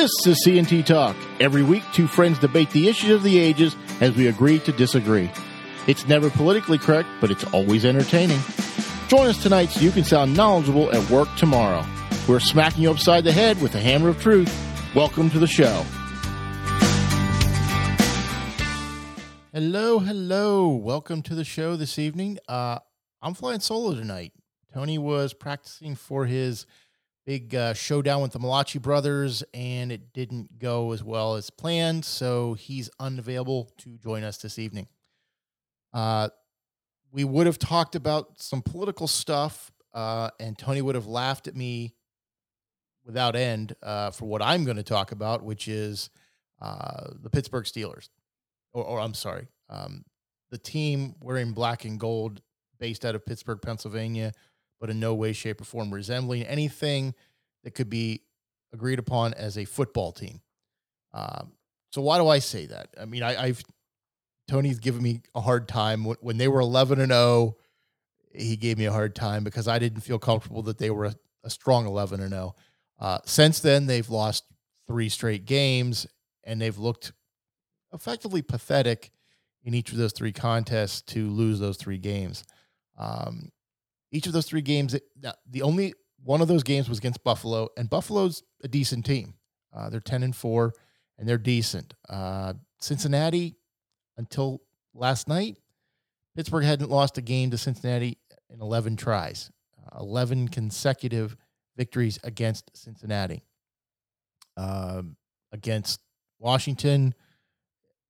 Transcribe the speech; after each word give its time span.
This 0.00 0.26
is 0.26 0.46
CNT 0.46 0.86
Talk. 0.86 1.14
Every 1.40 1.62
week, 1.62 1.82
two 1.92 2.06
friends 2.06 2.38
debate 2.38 2.70
the 2.70 2.88
issues 2.88 3.10
of 3.10 3.22
the 3.22 3.38
ages 3.38 3.76
as 4.00 4.16
we 4.16 4.28
agree 4.28 4.58
to 4.60 4.72
disagree. 4.72 5.30
It's 5.86 6.08
never 6.08 6.30
politically 6.30 6.78
correct, 6.78 7.10
but 7.20 7.30
it's 7.30 7.44
always 7.52 7.84
entertaining. 7.84 8.40
Join 9.08 9.26
us 9.26 9.42
tonight 9.42 9.66
so 9.66 9.82
you 9.82 9.90
can 9.90 10.04
sound 10.04 10.34
knowledgeable 10.34 10.90
at 10.90 11.10
work 11.10 11.28
tomorrow. 11.36 11.84
We're 12.26 12.40
smacking 12.40 12.84
you 12.84 12.90
upside 12.90 13.24
the 13.24 13.32
head 13.32 13.60
with 13.60 13.72
the 13.72 13.80
hammer 13.80 14.08
of 14.08 14.18
truth. 14.22 14.50
Welcome 14.94 15.28
to 15.32 15.38
the 15.38 15.46
show. 15.46 15.84
Hello, 19.52 19.98
hello. 19.98 20.68
Welcome 20.68 21.20
to 21.24 21.34
the 21.34 21.44
show 21.44 21.76
this 21.76 21.98
evening. 21.98 22.38
Uh, 22.48 22.78
I'm 23.20 23.34
flying 23.34 23.60
solo 23.60 23.94
tonight. 23.94 24.32
Tony 24.72 24.96
was 24.96 25.34
practicing 25.34 25.94
for 25.94 26.24
his 26.24 26.64
big 27.26 27.54
uh, 27.54 27.74
showdown 27.74 28.22
with 28.22 28.32
the 28.32 28.38
Malachi 28.38 28.78
brothers, 28.78 29.42
and 29.54 29.92
it 29.92 30.12
didn't 30.12 30.58
go 30.58 30.92
as 30.92 31.04
well 31.04 31.34
as 31.34 31.50
planned. 31.50 32.04
So 32.04 32.54
he's 32.54 32.90
unavailable 32.98 33.70
to 33.78 33.98
join 33.98 34.24
us 34.24 34.38
this 34.38 34.58
evening. 34.58 34.88
Uh, 35.92 36.30
we 37.12 37.24
would 37.24 37.46
have 37.46 37.58
talked 37.58 37.94
about 37.94 38.40
some 38.40 38.62
political 38.62 39.08
stuff, 39.08 39.72
uh, 39.92 40.30
and 40.38 40.56
Tony 40.56 40.82
would 40.82 40.94
have 40.94 41.06
laughed 41.06 41.48
at 41.48 41.56
me 41.56 41.94
without 43.04 43.34
end 43.34 43.74
uh, 43.82 44.10
for 44.10 44.26
what 44.26 44.42
I'm 44.42 44.64
going 44.64 44.76
to 44.76 44.82
talk 44.82 45.12
about, 45.12 45.42
which 45.42 45.66
is 45.68 46.10
uh, 46.60 47.08
the 47.20 47.30
Pittsburgh 47.30 47.64
Steelers. 47.64 48.08
Or, 48.72 48.84
or 48.84 49.00
I'm 49.00 49.14
sorry, 49.14 49.48
um, 49.68 50.04
the 50.50 50.58
team 50.58 51.16
wearing 51.20 51.52
black 51.52 51.84
and 51.84 51.98
gold 51.98 52.40
based 52.78 53.04
out 53.04 53.14
of 53.14 53.26
Pittsburgh, 53.26 53.60
Pennsylvania, 53.60 54.32
but 54.80 54.90
in 54.90 54.98
no 54.98 55.14
way, 55.14 55.32
shape, 55.32 55.60
or 55.60 55.64
form 55.64 55.92
resembling 55.92 56.42
anything 56.44 57.14
that 57.64 57.72
could 57.74 57.90
be 57.90 58.22
agreed 58.72 58.98
upon 58.98 59.34
as 59.34 59.58
a 59.58 59.64
football 59.64 60.12
team. 60.12 60.40
Um, 61.12 61.52
so 61.92 62.00
why 62.02 62.18
do 62.18 62.28
I 62.28 62.38
say 62.38 62.66
that? 62.66 62.88
I 63.00 63.04
mean, 63.04 63.22
I, 63.22 63.42
I've 63.42 63.62
Tony's 64.48 64.80
given 64.80 65.02
me 65.02 65.22
a 65.34 65.40
hard 65.40 65.68
time 65.68 66.04
when, 66.04 66.36
they 66.36 66.48
were 66.48 66.60
11 66.60 67.00
and 67.00 67.12
0. 67.12 67.56
He 68.34 68.56
gave 68.56 68.78
me 68.78 68.86
a 68.86 68.92
hard 68.92 69.14
time 69.14 69.44
because 69.44 69.68
I 69.68 69.78
didn't 69.78 70.00
feel 70.00 70.18
comfortable 70.18 70.62
that 70.62 70.78
they 70.78 70.90
were 70.90 71.04
a, 71.04 71.14
a 71.44 71.50
strong 71.50 71.86
11 71.86 72.20
and 72.20 72.30
0. 72.30 72.56
Uh, 72.98 73.18
since 73.24 73.60
then, 73.60 73.86
they've 73.86 74.08
lost 74.10 74.44
three 74.88 75.08
straight 75.08 75.44
games 75.44 76.06
and 76.42 76.60
they've 76.60 76.78
looked 76.78 77.12
effectively 77.92 78.42
pathetic 78.42 79.12
in 79.62 79.72
each 79.72 79.92
of 79.92 79.98
those 79.98 80.12
three 80.12 80.32
contests 80.32 81.02
to 81.02 81.28
lose 81.30 81.60
those 81.60 81.76
three 81.76 81.98
games. 81.98 82.44
Um, 82.98 83.50
each 84.12 84.26
of 84.26 84.32
those 84.32 84.46
three 84.46 84.62
games, 84.62 84.96
the 85.48 85.62
only 85.62 85.94
one 86.22 86.40
of 86.40 86.48
those 86.48 86.62
games 86.62 86.88
was 86.88 86.98
against 86.98 87.24
Buffalo, 87.24 87.68
and 87.76 87.88
Buffalo's 87.88 88.42
a 88.62 88.68
decent 88.68 89.06
team. 89.06 89.34
Uh, 89.74 89.88
they're 89.88 90.00
ten 90.00 90.22
and 90.22 90.34
four, 90.34 90.72
and 91.18 91.28
they're 91.28 91.38
decent. 91.38 91.94
Uh, 92.08 92.54
Cincinnati, 92.80 93.56
until 94.16 94.62
last 94.94 95.28
night, 95.28 95.58
Pittsburgh 96.36 96.64
hadn't 96.64 96.90
lost 96.90 97.18
a 97.18 97.22
game 97.22 97.50
to 97.50 97.58
Cincinnati 97.58 98.18
in 98.48 98.60
eleven 98.60 98.96
tries, 98.96 99.50
uh, 99.78 99.98
eleven 100.00 100.48
consecutive 100.48 101.36
victories 101.76 102.18
against 102.24 102.70
Cincinnati. 102.76 103.44
Um, 104.56 105.16
against 105.52 106.00
Washington, 106.38 107.14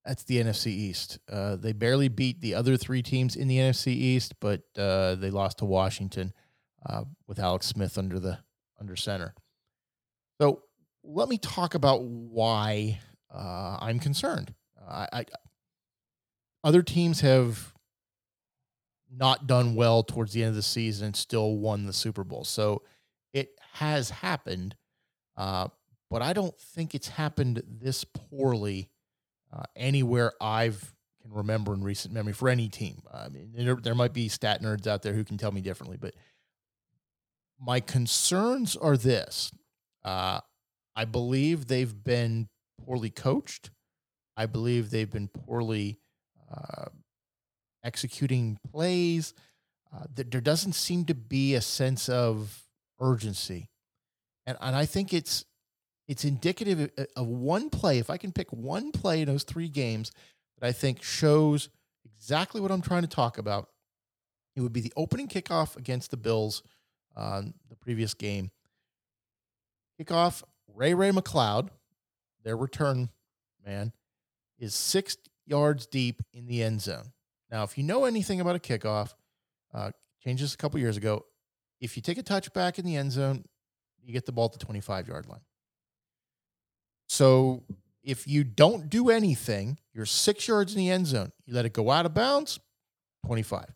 that's 0.05 0.25
the 0.25 0.43
NFC 0.43 0.69
East. 0.69 1.19
Uh, 1.31 1.57
they 1.57 1.73
barely 1.73 2.09
beat 2.09 2.41
the 2.41 2.55
other 2.55 2.77
three 2.77 3.03
teams 3.03 3.37
in 3.37 3.49
the 3.49 3.59
NFC 3.59 3.89
East, 3.89 4.35
but 4.41 4.63
uh, 4.77 5.15
they 5.17 5.31
lost 5.31 5.59
to 5.59 5.65
Washington 5.65 6.33
uh, 6.87 7.05
with 7.27 7.39
Alex 7.39 7.67
Smith 7.67 7.99
under 7.99 8.19
the 8.19 8.39
under 8.81 8.97
center. 8.97 9.35
So 10.41 10.63
let 11.05 11.29
me 11.29 11.37
talk 11.37 11.75
about 11.75 12.03
why 12.03 12.99
uh, 13.33 13.79
I'm 13.81 13.99
concerned. 13.99 14.55
I, 14.89 15.09
I, 15.13 15.25
other 16.65 16.83
teams 16.83 17.21
have 17.21 17.75
not 19.15 19.47
done 19.47 19.75
well 19.75 20.03
towards 20.03 20.33
the 20.33 20.43
end 20.43 20.51
of 20.51 20.57
the 20.57 20.63
season 20.63 21.07
and 21.07 21.17
still 21.17 21.57
won 21.57 21.85
the 21.85 21.93
Super 21.93 22.25
Bowl. 22.25 22.45
So 22.45 22.83
it 23.33 23.51
has 23.75 24.11
happened, 24.11 24.77
uh, 25.37 25.69
but 26.11 26.23
I 26.23 26.33
don't 26.33 26.59
think 26.59 26.95
it's 26.95 27.09
happened 27.09 27.63
this 27.67 28.05
poorly 28.05 28.89
uh, 29.53 29.65
anywhere 29.77 30.33
I've 30.41 30.93
can 31.23 31.33
remember 31.33 31.75
in 31.75 31.83
recent 31.83 32.15
memory 32.15 32.33
for 32.33 32.49
any 32.49 32.69
team. 32.69 33.03
I 33.13 33.29
mean, 33.29 33.53
there, 33.55 33.77
there 33.77 33.95
might 33.95 34.13
be 34.13 34.29
stat 34.29 34.63
nerds 34.63 34.87
out 34.87 35.03
there 35.03 35.13
who 35.13 35.25
can 35.25 35.37
tell 35.37 35.53
me 35.53 35.61
differently, 35.61 35.99
but 36.01 36.15
my 37.61 37.81
concerns 37.81 38.77
are 38.77 38.97
this: 38.97 39.53
uh, 40.05 40.41
I 40.97 41.05
believe 41.05 41.67
they've 41.67 42.05
been 42.05 42.49
poorly 42.85 43.11
coached. 43.11 43.71
I 44.37 44.47
believe 44.47 44.91
they've 44.91 45.11
been 45.11 45.29
poorly 45.29 45.99
uh, 46.51 46.87
executing 47.85 48.59
plays. 48.71 49.35
Uh, 49.95 50.05
there 50.15 50.41
doesn't 50.41 50.75
seem 50.75 51.05
to 51.05 51.15
be 51.15 51.55
a 51.55 51.61
sense 51.61 52.09
of 52.09 52.63
urgency, 53.01 53.69
and 54.47 54.57
and 54.61 54.75
I 54.75 54.87
think 54.87 55.13
it's 55.13 55.45
it's 56.11 56.25
indicative 56.25 56.91
of 57.15 57.27
one 57.29 57.71
play. 57.71 57.99
If 57.99 58.11
I 58.11 58.17
can 58.17 58.33
pick 58.33 58.53
one 58.53 58.91
play 58.91 59.21
in 59.21 59.29
those 59.29 59.45
three 59.45 59.69
games 59.69 60.11
that 60.59 60.67
I 60.67 60.73
think 60.73 61.05
shows 61.05 61.69
exactly 62.05 62.61
what 62.61 62.73
I'm 62.73 62.83
trying 62.83 63.03
to 63.03 63.09
talk 63.09 63.39
about, 63.39 63.69
it 64.57 64.61
would 64.61 64.73
be 64.73 64.81
the 64.81 64.93
opening 64.97 65.29
kickoff 65.29 65.77
against 65.77 66.11
the 66.11 66.17
Bills 66.17 66.65
on 67.15 67.55
the 67.69 67.77
previous 67.77 68.13
game. 68.13 68.51
Kickoff, 70.01 70.43
Ray 70.75 70.95
Ray 70.95 71.13
McCloud, 71.13 71.69
their 72.43 72.57
return 72.57 73.11
man, 73.65 73.93
is 74.59 74.75
six 74.75 75.17
yards 75.47 75.87
deep 75.87 76.23
in 76.33 76.47
the 76.47 76.61
end 76.61 76.81
zone. 76.81 77.13
Now, 77.53 77.63
if 77.63 77.79
you 77.79 77.85
know 77.85 78.05
anything 78.05 78.41
about 78.41 78.57
a 78.57 78.59
kickoff, 78.59 79.15
uh, 79.73 79.93
changes 80.25 80.55
a 80.55 80.57
couple 80.57 80.81
years 80.81 80.97
ago. 80.97 81.25
If 81.81 81.97
you 81.97 82.03
take 82.03 82.19
a 82.19 82.25
touchback 82.25 82.81
in 82.81 82.85
the 82.85 82.97
end 82.97 83.13
zone, 83.13 83.45
you 84.03 84.13
get 84.13 84.27
the 84.27 84.33
ball 84.33 84.47
at 84.47 84.53
the 84.55 84.59
25 84.59 85.07
yard 85.07 85.27
line. 85.29 85.43
So 87.11 87.65
if 88.05 88.29
you 88.29 88.45
don't 88.45 88.89
do 88.89 89.11
anything, 89.11 89.81
you're 89.93 90.07
six 90.07 90.47
yards 90.47 90.77
in 90.77 90.79
the 90.79 90.91
end 90.91 91.09
zone. 91.09 91.33
You 91.45 91.55
let 91.55 91.67
it 91.67 91.73
go 91.73 91.91
out 91.91 92.07
of 92.07 92.15
bounds, 92.15 92.61
25. 93.27 93.67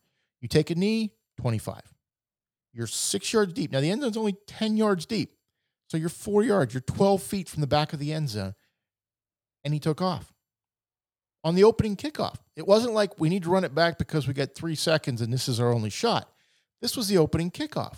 You 0.41 0.47
take 0.47 0.71
a 0.71 0.77
knee, 0.77 1.11
25. 1.41 1.81
You're 2.73 2.87
six 2.87 3.33
yards 3.33 3.53
deep. 3.53 3.73
Now, 3.73 3.81
the 3.81 3.91
end 3.91 4.03
zone's 4.03 4.17
only 4.17 4.37
10 4.47 4.77
yards 4.77 5.05
deep. 5.05 5.33
So 5.89 5.97
you're 5.97 6.11
four 6.11 6.45
yards. 6.45 6.75
You're 6.75 6.83
12 6.83 7.25
feet 7.25 7.49
from 7.49 7.61
the 7.61 7.67
back 7.67 7.93
of 7.93 7.99
the 7.99 8.13
end 8.13 8.29
zone. 8.29 8.55
And 9.65 9.75
he 9.75 9.81
took 9.81 10.01
off 10.01 10.33
on 11.43 11.57
the 11.57 11.65
opening 11.65 11.97
kickoff. 11.97 12.37
It 12.55 12.69
wasn't 12.69 12.95
like 12.95 13.19
we 13.19 13.29
need 13.29 13.43
to 13.43 13.51
run 13.51 13.65
it 13.65 13.75
back 13.75 13.99
because 13.99 14.29
we 14.29 14.35
got 14.35 14.55
three 14.55 14.77
seconds 14.77 15.21
and 15.21 15.33
this 15.33 15.49
is 15.49 15.59
our 15.59 15.75
only 15.75 15.91
shot. 15.91 16.31
This 16.81 16.97
was 16.97 17.09
the 17.09 17.19
opening 17.19 17.51
kickoff. 17.51 17.97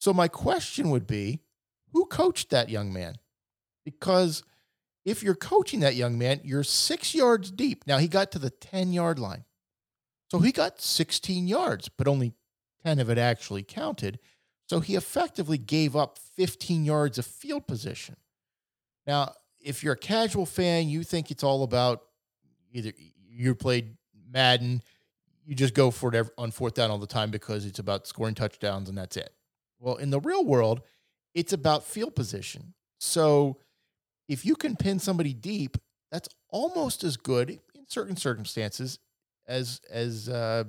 So 0.00 0.12
my 0.12 0.26
question 0.26 0.90
would 0.90 1.06
be 1.06 1.38
who 1.92 2.06
coached 2.06 2.50
that 2.50 2.68
young 2.68 2.92
man? 2.92 3.14
Because 3.90 4.42
if 5.04 5.22
you're 5.22 5.34
coaching 5.34 5.80
that 5.80 5.94
young 5.94 6.18
man, 6.18 6.40
you're 6.44 6.64
six 6.64 7.14
yards 7.14 7.50
deep. 7.50 7.86
Now 7.86 7.98
he 7.98 8.08
got 8.08 8.30
to 8.32 8.38
the 8.38 8.50
10 8.50 8.92
yard 8.92 9.18
line. 9.18 9.44
So 10.30 10.40
he 10.40 10.52
got 10.52 10.80
16 10.80 11.48
yards, 11.48 11.88
but 11.88 12.06
only 12.06 12.34
10 12.84 12.98
of 12.98 13.08
it 13.08 13.16
actually 13.16 13.62
counted. 13.62 14.18
So 14.66 14.80
he 14.80 14.94
effectively 14.94 15.56
gave 15.56 15.96
up 15.96 16.18
15 16.18 16.84
yards 16.84 17.16
of 17.16 17.24
field 17.24 17.66
position. 17.66 18.16
Now, 19.06 19.32
if 19.60 19.82
you're 19.82 19.94
a 19.94 19.98
casual 19.98 20.44
fan, 20.44 20.88
you 20.88 21.02
think 21.02 21.30
it's 21.30 21.42
all 21.42 21.62
about 21.62 22.02
either 22.72 22.92
you 23.30 23.54
played 23.54 23.96
Madden, 24.30 24.82
you 25.46 25.54
just 25.54 25.72
go 25.72 25.90
for 25.90 26.14
it 26.14 26.30
on 26.36 26.50
fourth 26.50 26.74
down 26.74 26.90
all 26.90 26.98
the 26.98 27.06
time 27.06 27.30
because 27.30 27.64
it's 27.64 27.78
about 27.78 28.06
scoring 28.06 28.34
touchdowns 28.34 28.90
and 28.90 28.98
that's 28.98 29.16
it. 29.16 29.32
Well, 29.78 29.96
in 29.96 30.10
the 30.10 30.20
real 30.20 30.44
world, 30.44 30.82
it's 31.34 31.54
about 31.54 31.84
field 31.84 32.14
position. 32.14 32.74
So 32.98 33.56
if 34.28 34.44
you 34.44 34.54
can 34.54 34.76
pin 34.76 34.98
somebody 34.98 35.32
deep, 35.32 35.78
that's 36.10 36.28
almost 36.50 37.04
as 37.04 37.16
good 37.16 37.50
in 37.50 37.88
certain 37.88 38.16
circumstances 38.16 38.98
as 39.46 39.80
as 39.90 40.28
uh, 40.28 40.64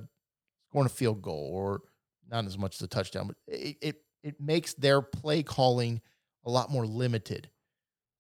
scoring 0.70 0.86
a 0.86 0.90
field 0.90 1.22
goal 1.22 1.50
or 1.54 1.82
not 2.30 2.46
as 2.46 2.58
much 2.58 2.76
as 2.76 2.82
a 2.82 2.88
touchdown, 2.88 3.28
but 3.28 3.36
it, 3.48 3.78
it 3.82 4.02
it 4.24 4.42
makes 4.42 4.74
their 4.74 5.02
play 5.02 5.44
calling 5.44 6.02
a 6.46 6.50
lot 6.50 6.72
more 6.72 6.86
limited. 6.86 7.50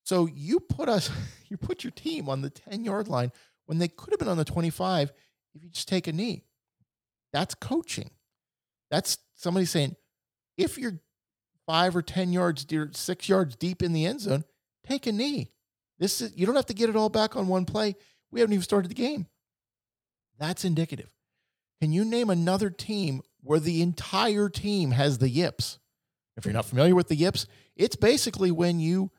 So 0.03 0.27
you 0.27 0.59
put 0.59 0.89
us, 0.89 1.09
you 1.50 1.57
put 1.57 1.83
your 1.83 1.92
team 1.92 2.30
on 2.30 2.42
the 2.42 2.50
10 2.50 2.83
yard 2.83 3.07
line 3.07 3.31
when 3.65 3.77
they 3.77 3.88
could 3.88 4.12
have 4.12 4.19
been 4.19 4.27
on 4.27 4.38
the 4.38 4.45
25 4.45 5.12
if 5.56 5.63
you 5.63 5.69
just 5.69 5.88
take 5.88 6.07
a 6.07 6.13
knee. 6.13 6.44
That's 7.31 7.53
coaching. 7.56 8.09
That's 8.89 9.19
somebody 9.35 9.65
saying, 9.65 9.95
if 10.57 10.77
you're 10.77 11.00
five 11.68 11.95
or 11.95 12.01
10 12.01 12.33
yards, 12.33 12.65
six 12.94 13.30
yards 13.30 13.56
deep 13.56 13.83
in 13.83 13.94
the 13.94 14.06
end 14.06 14.21
zone, 14.21 14.44
take 14.85 15.07
a 15.07 15.11
knee. 15.11 15.51
This 15.97 16.21
is 16.21 16.35
you 16.35 16.45
don't 16.45 16.55
have 16.55 16.65
to 16.67 16.73
get 16.73 16.89
it 16.89 16.95
all 16.95 17.09
back 17.09 17.35
on 17.35 17.47
one 17.47 17.65
play. 17.65 17.95
We 18.31 18.39
haven't 18.39 18.53
even 18.53 18.63
started 18.63 18.89
the 18.89 18.95
game. 18.95 19.27
That's 20.37 20.63
indicative. 20.63 21.13
Can 21.81 21.91
you 21.91 22.05
name 22.05 22.29
another 22.29 22.69
team 22.69 23.21
where 23.41 23.59
the 23.59 23.81
entire 23.81 24.49
team 24.49 24.91
has 24.91 25.17
the 25.17 25.29
yips? 25.29 25.79
If 26.37 26.45
you're 26.45 26.53
not 26.53 26.65
familiar 26.65 26.95
with 26.95 27.09
the 27.09 27.15
yips, 27.15 27.47
it's 27.75 27.95
basically 27.95 28.51
when 28.51 28.79
you 28.79 29.11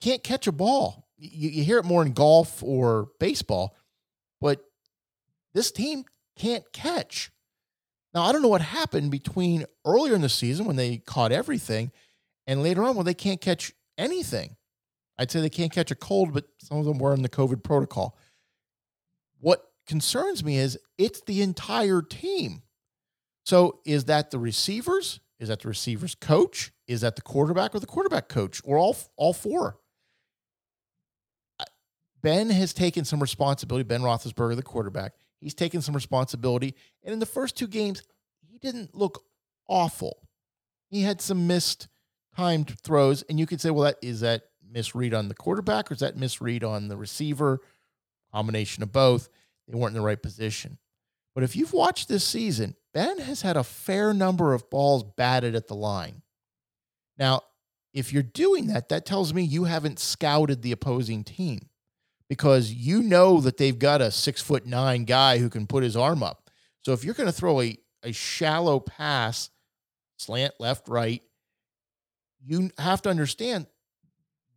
can't 0.00 0.22
catch 0.22 0.46
a 0.46 0.52
ball. 0.52 1.08
You, 1.18 1.50
you 1.50 1.64
hear 1.64 1.78
it 1.78 1.84
more 1.84 2.02
in 2.02 2.12
golf 2.12 2.62
or 2.62 3.08
baseball, 3.18 3.76
but 4.40 4.64
this 5.52 5.72
team 5.72 6.04
can't 6.36 6.64
catch. 6.72 7.30
Now, 8.14 8.22
I 8.22 8.32
don't 8.32 8.42
know 8.42 8.48
what 8.48 8.62
happened 8.62 9.10
between 9.10 9.66
earlier 9.84 10.14
in 10.14 10.20
the 10.20 10.28
season 10.28 10.66
when 10.66 10.76
they 10.76 10.98
caught 10.98 11.32
everything 11.32 11.92
and 12.46 12.62
later 12.62 12.82
on 12.82 12.96
when 12.96 13.06
they 13.06 13.14
can't 13.14 13.40
catch 13.40 13.72
anything. 13.98 14.56
I'd 15.20 15.30
say 15.30 15.42
they 15.42 15.50
can't 15.50 15.70
catch 15.70 15.90
a 15.90 15.94
cold, 15.94 16.32
but 16.32 16.46
some 16.56 16.78
of 16.78 16.86
them 16.86 16.98
were 16.98 17.12
in 17.12 17.20
the 17.20 17.28
COVID 17.28 17.62
protocol. 17.62 18.16
What 19.38 19.62
concerns 19.86 20.42
me 20.42 20.56
is 20.56 20.78
it's 20.96 21.20
the 21.20 21.42
entire 21.42 22.00
team. 22.00 22.62
So 23.44 23.80
is 23.84 24.06
that 24.06 24.30
the 24.30 24.38
receivers? 24.38 25.20
Is 25.38 25.48
that 25.48 25.60
the 25.60 25.68
receivers 25.68 26.14
coach? 26.14 26.72
Is 26.88 27.02
that 27.02 27.16
the 27.16 27.22
quarterback 27.22 27.74
or 27.74 27.80
the 27.80 27.86
quarterback 27.86 28.28
coach 28.28 28.62
or 28.64 28.78
all 28.78 28.96
all 29.16 29.34
four? 29.34 29.76
Ben 32.22 32.48
has 32.48 32.72
taken 32.72 33.04
some 33.04 33.20
responsibility. 33.20 33.84
Ben 33.84 34.00
Roethlisberger, 34.00 34.56
the 34.56 34.62
quarterback, 34.62 35.12
he's 35.38 35.54
taken 35.54 35.82
some 35.82 35.94
responsibility. 35.94 36.74
And 37.04 37.12
in 37.12 37.18
the 37.18 37.26
first 37.26 37.58
two 37.58 37.68
games, 37.68 38.02
he 38.40 38.58
didn't 38.58 38.94
look 38.94 39.22
awful. 39.68 40.22
He 40.88 41.02
had 41.02 41.20
some 41.20 41.46
missed 41.46 41.88
timed 42.34 42.78
throws, 42.80 43.22
and 43.22 43.38
you 43.38 43.46
could 43.46 43.60
say, 43.60 43.70
well, 43.70 43.84
that 43.84 43.96
is 44.02 44.20
that 44.20 44.44
misread 44.70 45.14
on 45.14 45.28
the 45.28 45.34
quarterback 45.34 45.90
or 45.90 45.94
is 45.94 46.00
that 46.00 46.16
misread 46.16 46.64
on 46.64 46.88
the 46.88 46.96
receiver? 46.96 47.60
Combination 48.32 48.82
of 48.82 48.92
both. 48.92 49.28
They 49.68 49.76
weren't 49.76 49.94
in 49.94 50.00
the 50.00 50.06
right 50.06 50.20
position. 50.20 50.78
But 51.34 51.44
if 51.44 51.54
you've 51.54 51.72
watched 51.72 52.08
this 52.08 52.24
season, 52.24 52.74
Ben 52.92 53.18
has 53.18 53.42
had 53.42 53.56
a 53.56 53.64
fair 53.64 54.12
number 54.12 54.52
of 54.52 54.68
balls 54.68 55.04
batted 55.04 55.54
at 55.54 55.68
the 55.68 55.74
line. 55.74 56.22
Now, 57.18 57.42
if 57.92 58.12
you're 58.12 58.22
doing 58.22 58.68
that, 58.68 58.88
that 58.88 59.06
tells 59.06 59.34
me 59.34 59.42
you 59.42 59.64
haven't 59.64 59.98
scouted 59.98 60.62
the 60.62 60.72
opposing 60.72 61.24
team 61.24 61.68
because 62.28 62.72
you 62.72 63.02
know 63.02 63.40
that 63.40 63.56
they've 63.56 63.78
got 63.78 64.00
a 64.00 64.10
six 64.10 64.40
foot 64.40 64.66
nine 64.66 65.04
guy 65.04 65.38
who 65.38 65.48
can 65.48 65.66
put 65.66 65.82
his 65.82 65.96
arm 65.96 66.22
up. 66.22 66.48
So 66.82 66.92
if 66.92 67.04
you're 67.04 67.14
going 67.14 67.28
to 67.28 67.32
throw 67.32 67.60
a, 67.60 67.76
a 68.02 68.12
shallow 68.12 68.80
pass, 68.80 69.50
slant 70.18 70.54
left, 70.58 70.88
right, 70.88 71.22
you 72.44 72.70
have 72.78 73.02
to 73.02 73.10
understand 73.10 73.66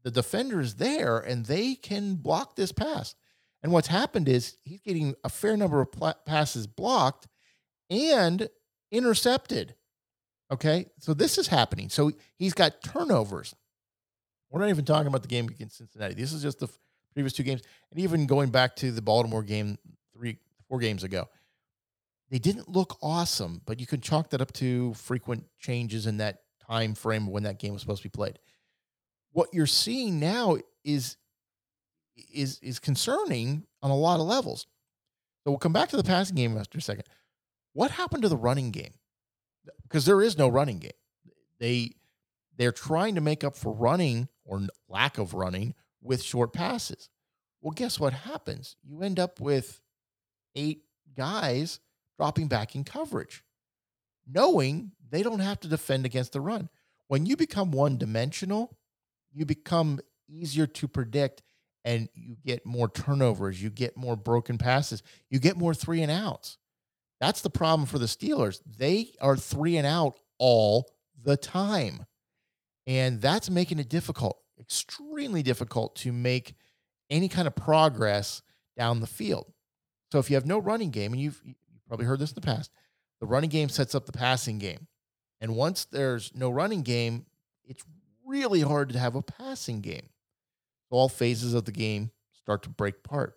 the 0.03 0.11
defender 0.11 0.59
is 0.59 0.75
there 0.75 1.17
and 1.17 1.45
they 1.45 1.75
can 1.75 2.15
block 2.15 2.55
this 2.55 2.71
pass. 2.71 3.15
And 3.61 3.71
what's 3.71 3.87
happened 3.87 4.27
is 4.27 4.57
he's 4.63 4.81
getting 4.81 5.15
a 5.23 5.29
fair 5.29 5.55
number 5.55 5.79
of 5.81 5.91
pl- 5.91 6.15
passes 6.25 6.67
blocked 6.67 7.27
and 7.89 8.49
intercepted. 8.91 9.75
Okay. 10.51 10.87
So 10.99 11.13
this 11.13 11.37
is 11.37 11.47
happening. 11.47 11.89
So 11.89 12.11
he's 12.35 12.53
got 12.53 12.83
turnovers. 12.83 13.55
We're 14.49 14.59
not 14.59 14.69
even 14.69 14.85
talking 14.85 15.07
about 15.07 15.23
the 15.23 15.29
game 15.29 15.47
against 15.47 15.77
Cincinnati. 15.77 16.13
This 16.13 16.33
is 16.33 16.43
just 16.43 16.59
the 16.59 16.67
previous 17.13 17.33
two 17.33 17.43
games. 17.43 17.61
And 17.91 17.99
even 17.99 18.27
going 18.27 18.49
back 18.49 18.75
to 18.77 18.91
the 18.91 19.01
Baltimore 19.01 19.41
game 19.41 19.77
three, 20.15 20.37
four 20.67 20.79
games 20.79 21.03
ago, 21.03 21.27
they 22.29 22.39
didn't 22.39 22.69
look 22.69 22.97
awesome, 23.01 23.61
but 23.65 23.79
you 23.79 23.87
can 23.87 24.01
chalk 24.01 24.29
that 24.31 24.41
up 24.41 24.51
to 24.53 24.93
frequent 24.95 25.45
changes 25.59 26.05
in 26.05 26.17
that 26.17 26.41
time 26.67 26.95
frame 26.95 27.27
when 27.27 27.43
that 27.43 27.59
game 27.59 27.73
was 27.73 27.81
supposed 27.81 28.01
to 28.01 28.09
be 28.09 28.11
played. 28.11 28.39
What 29.33 29.49
you're 29.51 29.67
seeing 29.67 30.19
now 30.19 30.57
is 30.83 31.17
is 32.33 32.59
is 32.59 32.79
concerning 32.79 33.65
on 33.81 33.91
a 33.91 33.95
lot 33.95 34.19
of 34.19 34.25
levels. 34.27 34.67
So 35.43 35.51
we'll 35.51 35.59
come 35.59 35.73
back 35.73 35.89
to 35.89 35.97
the 35.97 36.03
passing 36.03 36.35
game 36.35 36.57
after 36.57 36.77
a 36.77 36.81
second. 36.81 37.03
What 37.73 37.91
happened 37.91 38.23
to 38.23 38.29
the 38.29 38.37
running 38.37 38.71
game? 38.71 38.93
Because 39.83 40.05
there 40.05 40.21
is 40.21 40.37
no 40.37 40.47
running 40.47 40.79
game. 40.79 40.91
They 41.59 41.91
they're 42.57 42.71
trying 42.71 43.15
to 43.15 43.21
make 43.21 43.43
up 43.43 43.55
for 43.55 43.73
running 43.73 44.29
or 44.45 44.61
lack 44.87 45.17
of 45.17 45.33
running 45.33 45.73
with 46.01 46.21
short 46.21 46.53
passes. 46.53 47.09
Well, 47.61 47.71
guess 47.71 47.99
what 47.99 48.13
happens? 48.13 48.75
You 48.83 49.01
end 49.01 49.19
up 49.19 49.39
with 49.39 49.81
eight 50.55 50.83
guys 51.15 51.79
dropping 52.17 52.47
back 52.47 52.75
in 52.75 52.83
coverage, 52.83 53.43
knowing 54.27 54.91
they 55.09 55.23
don't 55.23 55.39
have 55.39 55.59
to 55.61 55.67
defend 55.67 56.05
against 56.05 56.33
the 56.33 56.41
run. 56.41 56.69
When 57.07 57.25
you 57.25 57.35
become 57.35 57.71
one 57.71 57.97
dimensional, 57.97 58.77
you 59.33 59.45
become 59.45 59.99
easier 60.29 60.67
to 60.67 60.87
predict 60.87 61.41
and 61.85 62.07
you 62.13 62.37
get 62.45 62.65
more 62.65 62.87
turnovers, 62.87 63.61
you 63.61 63.69
get 63.69 63.97
more 63.97 64.15
broken 64.15 64.57
passes, 64.57 65.03
you 65.29 65.39
get 65.39 65.57
more 65.57 65.73
three 65.73 66.01
and 66.01 66.11
outs. 66.11 66.57
That's 67.19 67.41
the 67.41 67.49
problem 67.49 67.85
for 67.85 67.99
the 67.99 68.05
Steelers. 68.05 68.61
They 68.65 69.13
are 69.21 69.35
three 69.35 69.77
and 69.77 69.87
out 69.87 70.19
all 70.37 70.89
the 71.21 71.37
time. 71.37 72.05
And 72.85 73.21
that's 73.21 73.49
making 73.49 73.79
it 73.79 73.89
difficult, 73.89 74.39
extremely 74.59 75.41
difficult 75.41 75.95
to 75.97 76.11
make 76.11 76.53
any 77.09 77.29
kind 77.29 77.47
of 77.47 77.55
progress 77.55 78.41
down 78.77 78.99
the 78.99 79.07
field. 79.07 79.51
So 80.11 80.19
if 80.19 80.29
you 80.29 80.35
have 80.35 80.45
no 80.45 80.59
running 80.59 80.89
game, 80.89 81.13
and 81.13 81.21
you've, 81.21 81.41
you've 81.45 81.57
probably 81.87 82.05
heard 82.05 82.19
this 82.19 82.31
in 82.31 82.35
the 82.35 82.41
past, 82.41 82.71
the 83.19 83.25
running 83.25 83.49
game 83.49 83.69
sets 83.69 83.95
up 83.95 84.05
the 84.05 84.11
passing 84.11 84.57
game. 84.57 84.87
And 85.39 85.55
once 85.55 85.85
there's 85.85 86.31
no 86.35 86.49
running 86.49 86.81
game, 86.81 87.25
it's 87.65 87.83
really 88.25 88.61
hard 88.61 88.89
to 88.89 88.99
have 88.99 89.15
a 89.15 89.21
passing 89.21 89.81
game 89.81 90.09
all 90.93 91.09
phases 91.09 91.53
of 91.53 91.65
the 91.65 91.71
game 91.71 92.11
start 92.31 92.63
to 92.63 92.69
break 92.69 92.95
apart. 93.03 93.35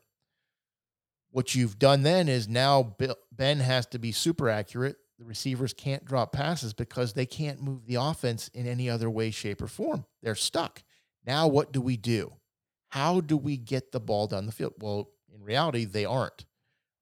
What 1.31 1.55
you've 1.55 1.79
done 1.79 2.03
then 2.03 2.29
is 2.29 2.49
now 2.49 2.97
Ben 3.33 3.61
has 3.61 3.87
to 3.87 3.99
be 3.99 4.13
super 4.13 4.49
accurate. 4.49 4.97
The 5.19 5.25
receivers 5.25 5.73
can't 5.73 6.05
drop 6.05 6.33
passes 6.33 6.75
because 6.75 7.15
they 7.15 7.27
can't 7.27 7.63
move 7.63 7.87
the 7.87 7.97
offense 7.97 8.49
in 8.49 8.67
any 8.67 8.91
other 8.91 9.09
way, 9.09 9.31
shape, 9.31 9.63
or 9.63 9.69
form. 9.69 10.05
They're 10.23 10.35
stuck. 10.35 10.83
Now, 11.27 11.49
what 11.49 11.73
do 11.73 11.81
we 11.81 11.97
do? 11.97 12.33
How 12.89 13.21
do 13.21 13.37
we 13.37 13.57
get 13.57 13.93
the 13.93 14.01
ball 14.01 14.27
down 14.27 14.47
the 14.47 14.53
field? 14.53 14.75
Well, 14.79 15.11
in 15.35 15.43
reality, 15.43 15.85
they 15.87 16.05
aren't. 16.05 16.45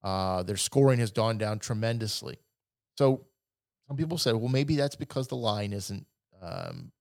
Uh, 0.03 0.43
their 0.43 0.57
scoring 0.57 1.01
has 1.01 1.11
gone 1.11 1.39
down 1.39 1.59
tremendously. 1.59 2.39
So 2.97 3.27
some 3.89 3.97
people 3.97 4.19
say, 4.19 4.33
well, 4.33 4.49
maybe 4.49 4.77
that's 4.77 4.97
because 4.97 5.29
the 5.29 5.37
line 5.37 5.73
isn't. 5.73 6.07
Um, 6.41 6.93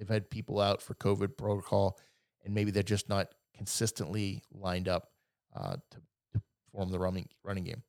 they've 0.00 0.08
had 0.08 0.30
people 0.30 0.58
out 0.58 0.80
for 0.80 0.94
COVID 0.94 1.36
protocol 1.36 1.98
and 2.42 2.54
maybe 2.54 2.70
they're 2.70 2.82
just 2.82 3.08
not 3.10 3.28
consistently 3.54 4.42
lined 4.50 4.88
up 4.88 5.10
uh, 5.54 5.76
to, 5.90 5.98
to 6.32 6.42
form 6.72 6.90
the 6.90 6.98
running 6.98 7.28
running 7.44 7.64
game. 7.64 7.82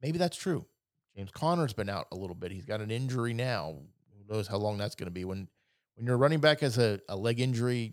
Maybe 0.00 0.18
that's 0.18 0.36
true. 0.36 0.64
James 1.16 1.30
Conner's 1.32 1.72
been 1.72 1.88
out 1.88 2.06
a 2.12 2.16
little 2.16 2.36
bit. 2.36 2.52
He's 2.52 2.64
got 2.64 2.80
an 2.80 2.90
injury 2.90 3.34
now. 3.34 3.74
Who 4.16 4.32
knows 4.32 4.46
how 4.46 4.58
long 4.58 4.78
that's 4.78 4.94
going 4.94 5.08
to 5.08 5.12
be? 5.12 5.24
When 5.24 5.48
when 5.96 6.06
you're 6.06 6.16
running 6.16 6.40
back 6.40 6.62
as 6.62 6.78
a, 6.78 7.00
a 7.08 7.16
leg 7.16 7.40
injury, 7.40 7.92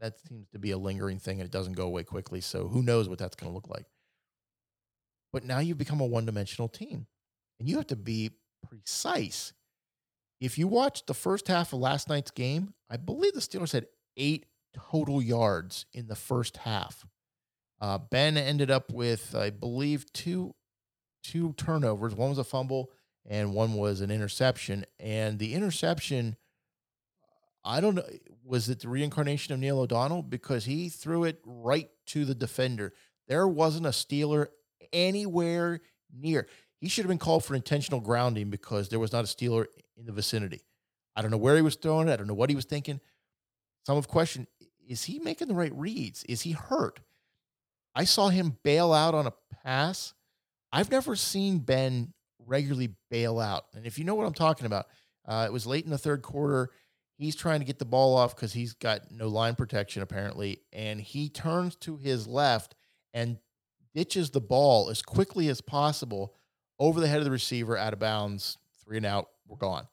that 0.00 0.14
seems 0.28 0.48
to 0.50 0.58
be 0.58 0.72
a 0.72 0.78
lingering 0.78 1.18
thing 1.18 1.38
and 1.40 1.46
it 1.46 1.52
doesn't 1.52 1.74
go 1.74 1.86
away 1.86 2.02
quickly. 2.02 2.40
So 2.40 2.66
who 2.66 2.82
knows 2.82 3.08
what 3.08 3.18
that's 3.18 3.36
going 3.36 3.50
to 3.50 3.54
look 3.54 3.68
like? 3.68 3.86
But 5.32 5.44
now 5.44 5.60
you've 5.60 5.78
become 5.78 6.00
a 6.00 6.06
one 6.06 6.26
dimensional 6.26 6.68
team 6.68 7.06
and 7.60 7.68
you 7.68 7.76
have 7.76 7.86
to 7.88 7.96
be 7.96 8.30
precise. 8.68 9.52
If 10.42 10.58
you 10.58 10.66
watched 10.66 11.06
the 11.06 11.14
first 11.14 11.46
half 11.46 11.72
of 11.72 11.78
last 11.78 12.08
night's 12.08 12.32
game, 12.32 12.74
I 12.90 12.96
believe 12.96 13.32
the 13.32 13.38
Steelers 13.38 13.70
had 13.72 13.86
eight 14.16 14.46
total 14.90 15.22
yards 15.22 15.86
in 15.92 16.08
the 16.08 16.16
first 16.16 16.56
half. 16.56 17.06
Uh, 17.80 17.98
ben 17.98 18.36
ended 18.36 18.68
up 18.68 18.92
with, 18.92 19.36
I 19.36 19.50
believe, 19.50 20.12
two 20.12 20.56
two 21.22 21.52
turnovers. 21.52 22.16
One 22.16 22.30
was 22.30 22.38
a 22.38 22.44
fumble, 22.44 22.90
and 23.24 23.54
one 23.54 23.74
was 23.74 24.00
an 24.00 24.10
interception. 24.10 24.84
And 24.98 25.38
the 25.38 25.54
interception, 25.54 26.34
I 27.64 27.80
don't 27.80 27.94
know, 27.94 28.08
was 28.42 28.68
it 28.68 28.80
the 28.80 28.88
reincarnation 28.88 29.54
of 29.54 29.60
Neil 29.60 29.78
O'Donnell 29.78 30.22
because 30.22 30.64
he 30.64 30.88
threw 30.88 31.22
it 31.22 31.40
right 31.44 31.88
to 32.06 32.24
the 32.24 32.34
defender. 32.34 32.94
There 33.28 33.46
wasn't 33.46 33.86
a 33.86 33.90
Steeler 33.90 34.48
anywhere 34.92 35.82
near. 36.12 36.48
He 36.82 36.88
should 36.88 37.04
have 37.04 37.08
been 37.08 37.18
called 37.18 37.44
for 37.44 37.54
intentional 37.54 38.00
grounding 38.00 38.50
because 38.50 38.88
there 38.88 38.98
was 38.98 39.12
not 39.12 39.22
a 39.22 39.28
Steeler 39.28 39.66
in 39.96 40.04
the 40.04 40.10
vicinity. 40.10 40.62
I 41.14 41.22
don't 41.22 41.30
know 41.30 41.36
where 41.36 41.54
he 41.54 41.62
was 41.62 41.76
throwing 41.76 42.08
it. 42.08 42.12
I 42.12 42.16
don't 42.16 42.26
know 42.26 42.34
what 42.34 42.50
he 42.50 42.56
was 42.56 42.64
thinking. 42.64 43.00
Some 43.86 43.94
have 43.94 44.08
questioned 44.08 44.48
is 44.88 45.04
he 45.04 45.20
making 45.20 45.46
the 45.46 45.54
right 45.54 45.72
reads? 45.72 46.24
Is 46.24 46.42
he 46.42 46.50
hurt? 46.50 46.98
I 47.94 48.02
saw 48.02 48.30
him 48.30 48.58
bail 48.64 48.92
out 48.92 49.14
on 49.14 49.28
a 49.28 49.32
pass. 49.62 50.12
I've 50.72 50.90
never 50.90 51.14
seen 51.14 51.60
Ben 51.60 52.14
regularly 52.44 52.96
bail 53.12 53.38
out. 53.38 53.66
And 53.74 53.86
if 53.86 53.96
you 53.96 54.04
know 54.04 54.16
what 54.16 54.26
I'm 54.26 54.34
talking 54.34 54.66
about, 54.66 54.86
uh, 55.24 55.44
it 55.46 55.52
was 55.52 55.68
late 55.68 55.84
in 55.84 55.90
the 55.92 55.98
third 55.98 56.22
quarter. 56.22 56.70
He's 57.16 57.36
trying 57.36 57.60
to 57.60 57.64
get 57.64 57.78
the 57.78 57.84
ball 57.84 58.16
off 58.16 58.34
because 58.34 58.54
he's 58.54 58.72
got 58.72 59.12
no 59.12 59.28
line 59.28 59.54
protection, 59.54 60.02
apparently. 60.02 60.62
And 60.72 61.00
he 61.00 61.28
turns 61.28 61.76
to 61.76 61.96
his 61.96 62.26
left 62.26 62.74
and 63.14 63.38
ditches 63.94 64.30
the 64.30 64.40
ball 64.40 64.90
as 64.90 65.00
quickly 65.00 65.46
as 65.46 65.60
possible 65.60 66.34
over 66.78 67.00
the 67.00 67.08
head 67.08 67.18
of 67.18 67.24
the 67.24 67.30
receiver, 67.30 67.76
out 67.76 67.92
of 67.92 67.98
bounds, 67.98 68.58
three 68.84 68.96
and 68.96 69.06
out, 69.06 69.28
we're 69.46 69.56
gone 69.56 69.86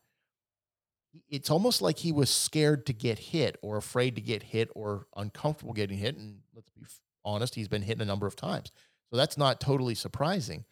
it's 1.30 1.50
almost 1.50 1.82
like 1.82 1.98
he 1.98 2.12
was 2.12 2.30
scared 2.30 2.86
to 2.86 2.94
get 2.94 3.18
hit 3.18 3.58
or 3.62 3.78
afraid 3.78 4.16
to 4.16 4.22
get 4.22 4.44
hit 4.44 4.70
or 4.76 5.08
uncomfortable 5.16 5.74
getting 5.74 5.98
hit. 5.98 6.16
And 6.16 6.40
let's 6.54 6.70
be 6.70 6.84
honest, 7.26 7.56
he's 7.56 7.68
been 7.68 7.82
hit 7.82 8.02
a 8.02 8.06
number 8.06 8.28
of 8.28 8.36
times. 8.36 8.72
So 9.10 9.18
that's 9.18 9.38
not 9.38 9.60
totally 9.60 9.96
surprising. 9.96 10.66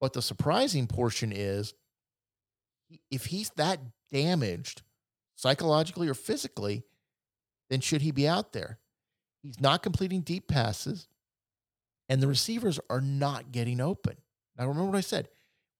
But 0.00 0.12
the 0.12 0.22
surprising 0.22 0.86
portion 0.86 1.32
is 1.32 1.74
if 3.10 3.26
he's 3.26 3.50
that 3.56 3.80
damaged 4.12 4.82
psychologically 5.34 6.08
or 6.08 6.14
physically, 6.14 6.82
then 7.70 7.80
should 7.80 8.02
he 8.02 8.10
be 8.10 8.28
out 8.28 8.52
there? 8.52 8.78
He's 9.42 9.60
not 9.60 9.82
completing 9.82 10.20
deep 10.20 10.48
passes, 10.48 11.08
and 12.08 12.22
the 12.22 12.26
receivers 12.26 12.78
are 12.90 13.00
not 13.00 13.52
getting 13.52 13.80
open. 13.80 14.16
Now, 14.58 14.66
remember 14.66 14.90
what 14.90 14.98
I 14.98 15.02
said 15.02 15.28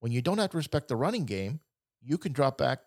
when 0.01 0.13
you 0.13 0.21
don't 0.21 0.39
have 0.39 0.51
to 0.51 0.57
respect 0.57 0.89
the 0.89 0.97
running 0.97 1.25
game, 1.25 1.61
you 2.03 2.19
can 2.19 2.33
drop 2.33 2.59
back 2.59 2.81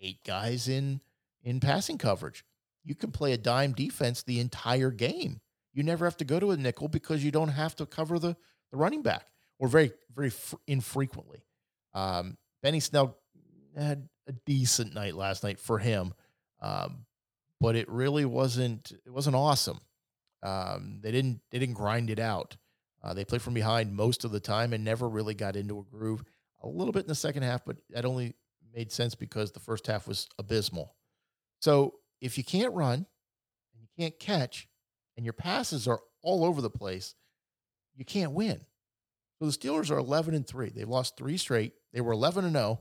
eight 0.00 0.22
guys 0.24 0.68
in 0.68 1.00
in 1.42 1.60
passing 1.60 1.96
coverage. 1.96 2.44
You 2.84 2.94
can 2.94 3.10
play 3.10 3.32
a 3.32 3.38
dime 3.38 3.72
defense 3.72 4.22
the 4.22 4.40
entire 4.40 4.90
game. 4.90 5.40
You 5.72 5.82
never 5.82 6.04
have 6.04 6.16
to 6.18 6.24
go 6.24 6.40
to 6.40 6.50
a 6.52 6.56
nickel 6.56 6.88
because 6.88 7.24
you 7.24 7.30
don't 7.30 7.48
have 7.48 7.76
to 7.76 7.86
cover 7.86 8.18
the, 8.18 8.36
the 8.70 8.76
running 8.76 9.02
back 9.02 9.26
or 9.58 9.68
very, 9.68 9.92
very 10.14 10.30
fr- 10.30 10.56
infrequently. 10.66 11.44
Um, 11.94 12.36
Benny 12.62 12.80
Snell 12.80 13.16
had 13.76 14.08
a 14.26 14.32
decent 14.44 14.94
night 14.94 15.14
last 15.14 15.44
night 15.44 15.58
for 15.60 15.78
him, 15.78 16.14
um, 16.60 17.06
but 17.60 17.76
it 17.76 17.88
really 17.88 18.24
wasn't. 18.24 18.92
It 19.04 19.10
wasn't 19.10 19.36
awesome. 19.36 19.80
Um, 20.42 20.98
they 21.00 21.12
didn't. 21.12 21.40
They 21.50 21.58
didn't 21.58 21.74
grind 21.74 22.10
it 22.10 22.18
out. 22.18 22.56
Uh, 23.02 23.14
they 23.14 23.24
played 23.24 23.42
from 23.42 23.54
behind 23.54 23.94
most 23.94 24.24
of 24.24 24.32
the 24.32 24.40
time 24.40 24.72
and 24.72 24.84
never 24.84 25.08
really 25.08 25.34
got 25.34 25.56
into 25.56 25.78
a 25.78 25.82
groove. 25.82 26.24
A 26.62 26.68
little 26.68 26.92
bit 26.92 27.02
in 27.02 27.08
the 27.08 27.14
second 27.14 27.42
half, 27.42 27.64
but 27.64 27.76
that 27.90 28.04
only 28.04 28.34
made 28.74 28.92
sense 28.92 29.14
because 29.14 29.52
the 29.52 29.60
first 29.60 29.86
half 29.86 30.08
was 30.08 30.28
abysmal. 30.38 30.94
So 31.60 31.94
if 32.20 32.38
you 32.38 32.44
can't 32.44 32.74
run 32.74 32.94
and 33.74 33.82
you 33.82 33.88
can't 33.98 34.18
catch 34.18 34.68
and 35.16 35.24
your 35.24 35.32
passes 35.32 35.86
are 35.86 36.00
all 36.22 36.44
over 36.44 36.60
the 36.60 36.70
place, 36.70 37.14
you 37.94 38.04
can't 38.04 38.32
win. 38.32 38.60
So 39.38 39.46
the 39.46 39.52
Steelers 39.52 39.90
are 39.90 39.98
11 39.98 40.34
and 40.34 40.46
3. 40.46 40.70
They've 40.70 40.88
lost 40.88 41.16
three 41.16 41.36
straight. 41.36 41.72
They 41.92 42.00
were 42.00 42.12
11 42.12 42.44
and 42.44 42.54
0, 42.54 42.80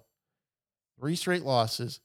three 1.00 1.16
straight 1.16 1.44
losses, 1.44 2.00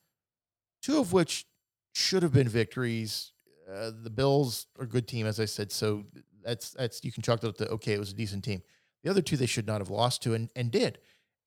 two 0.83 0.99
of 0.99 1.13
which 1.13 1.47
should 1.93 2.23
have 2.23 2.33
been 2.33 2.49
victories. 2.49 3.33
Uh, 3.71 3.91
the 4.03 4.11
Bills 4.11 4.67
are 4.79 4.85
a 4.85 4.89
good 4.89 5.07
team, 5.07 5.27
as 5.27 5.39
I 5.39 5.45
said. 5.45 5.71
So 5.71 6.05
that's 6.45 6.71
that's 6.71 7.05
you 7.05 7.13
can 7.13 7.23
chalk 7.23 7.41
that 7.41 7.49
up 7.49 7.57
to 7.59 7.69
okay, 7.69 7.93
it 7.93 8.01
was 8.01 8.11
a 8.11 8.15
decent 8.15 8.45
team. 8.45 8.63
The 9.03 9.11
other 9.11 9.23
two 9.23 9.37
they 9.37 9.47
should 9.47 9.67
not 9.67 9.81
have 9.81 9.91
lost 9.91 10.23
to 10.23 10.35
and, 10.35 10.51
and 10.57 10.71
did. 10.71 10.99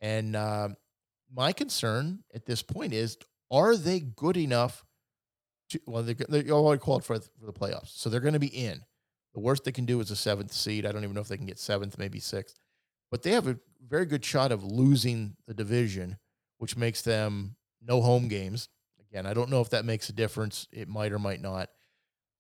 And 0.04 0.36
uh, 0.36 0.70
my 1.34 1.54
concern 1.54 2.20
at 2.36 2.46
this 2.46 2.62
point 2.62 2.94
is 2.94 3.18
are 3.50 3.76
they 3.76 4.02
good 4.02 4.36
enough 4.36 4.84
to, 5.70 5.80
well, 5.88 6.04
they're, 6.04 6.16
they're 6.28 6.52
already 6.52 6.82
qualified 6.82 7.24
for 7.24 7.46
the 7.46 7.54
playoffs. 7.54 7.98
So 7.98 8.10
they're 8.10 8.20
going 8.20 8.34
to 8.34 8.40
be 8.40 8.48
in. 8.48 8.82
The 9.34 9.40
worst 9.40 9.64
they 9.64 9.72
can 9.72 9.86
do 9.86 10.00
is 10.02 10.12
a 10.12 10.16
seventh 10.16 10.52
seed. 10.52 10.86
I 10.86 10.92
don't 10.92 11.04
even 11.04 11.16
know 11.16 11.22
if 11.22 11.30
they 11.30 11.38
can 11.38 11.46
get 11.46 11.58
seventh, 11.58 11.98
maybe 11.98 12.20
sixth. 12.20 12.60
But 13.10 13.24
they 13.24 13.32
have 13.32 13.48
a 13.48 13.58
very 13.88 14.06
good 14.06 14.26
shot 14.26 14.52
of 14.52 14.64
losing 14.64 15.38
the 15.48 15.54
division, 15.54 16.18
which 16.58 16.76
makes 16.76 17.02
them 17.02 17.56
no 17.82 18.02
home 18.02 18.28
games. 18.28 18.68
Again, 19.10 19.26
I 19.26 19.34
don't 19.34 19.50
know 19.50 19.62
if 19.62 19.70
that 19.70 19.86
makes 19.86 20.10
a 20.10 20.14
difference. 20.14 20.68
It 20.72 20.90
might 20.90 21.14
or 21.14 21.20
might 21.20 21.42
not. 21.42 21.70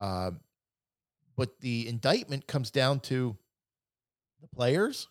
Uh, 0.01 0.31
but 1.37 1.61
the 1.61 1.87
indictment 1.87 2.45
comes 2.45 2.71
down 2.71 2.99
to 3.01 3.37
the 4.41 4.47
players, 4.47 5.07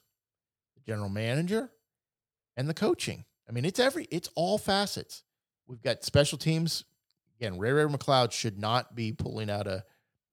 the 0.77 0.83
general 0.93 1.09
manager, 1.09 1.71
and 2.57 2.69
the 2.69 2.75
coaching. 2.75 3.25
I 3.49 3.53
mean, 3.53 3.65
it's 3.65 3.81
every 3.81 4.07
it's 4.11 4.29
all 4.35 4.59
facets. 4.59 5.23
We've 5.67 5.83
got 5.83 6.05
special 6.05 6.39
teams. 6.39 6.85
Again, 7.41 7.59
Ray 7.59 7.73
Ray 7.73 7.85
McCloud 7.85 8.33
should 8.33 8.59
not 8.59 8.95
be 8.95 9.13
pulling 9.13 9.51
out 9.51 9.67
a 9.67 9.85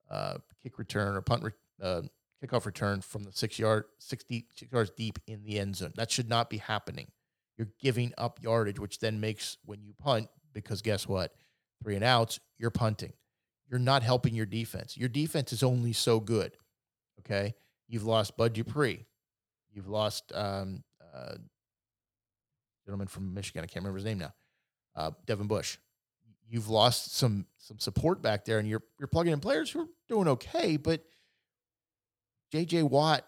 uh, 0.09 0.37
kick 0.61 0.77
return 0.77 1.15
or 1.15 1.21
punt 1.21 1.43
re- 1.43 1.51
uh, 1.81 2.01
kickoff 2.43 2.65
return 2.65 3.01
from 3.01 3.23
the 3.23 3.31
six 3.31 3.57
yard, 3.57 3.85
60 3.99 4.45
six 4.55 4.71
yards 4.71 4.91
deep 4.91 5.19
in 5.27 5.43
the 5.43 5.59
end 5.59 5.75
zone. 5.75 5.93
That 5.95 6.11
should 6.11 6.29
not 6.29 6.49
be 6.49 6.57
happening. 6.57 7.07
You're 7.57 7.69
giving 7.79 8.13
up 8.17 8.41
yardage, 8.41 8.79
which 8.79 8.99
then 8.99 9.19
makes 9.19 9.57
when 9.65 9.83
you 9.83 9.93
punt, 9.93 10.29
because 10.53 10.81
guess 10.81 11.07
what? 11.07 11.33
Three 11.83 11.95
and 11.95 12.03
outs, 12.03 12.39
you're 12.57 12.71
punting 12.71 13.13
you're 13.69 13.79
not 13.79 14.03
helping 14.03 14.33
your 14.33 14.45
defense. 14.45 14.97
Your 14.97 15.09
defense 15.09 15.53
is 15.53 15.63
only 15.63 15.93
so 15.93 16.19
good. 16.19 16.53
Okay. 17.19 17.53
You've 17.87 18.05
lost 18.05 18.35
Bud 18.35 18.53
Dupree. 18.53 19.05
You've 19.71 19.87
lost 19.87 20.31
um, 20.33 20.83
uh, 21.13 21.35
gentleman 22.89 23.07
from 23.07 23.33
Michigan. 23.33 23.63
I 23.63 23.67
can't 23.67 23.83
remember 23.83 23.97
his 23.97 24.05
name 24.05 24.17
now. 24.17 24.33
Uh, 24.95 25.11
Devin 25.27 25.47
Bush. 25.47 25.77
You've 26.47 26.69
lost 26.69 27.15
some 27.15 27.45
some 27.59 27.77
support 27.77 28.23
back 28.23 28.45
there, 28.45 28.57
and 28.57 28.67
you're 28.67 28.81
you're 28.97 29.07
plugging 29.07 29.33
in 29.33 29.39
players 29.39 29.69
who 29.69 29.81
are 29.81 29.87
doing 30.07 30.27
okay, 30.27 30.77
but 30.77 31.03
J.J. 32.51 32.83
Watt, 32.83 33.23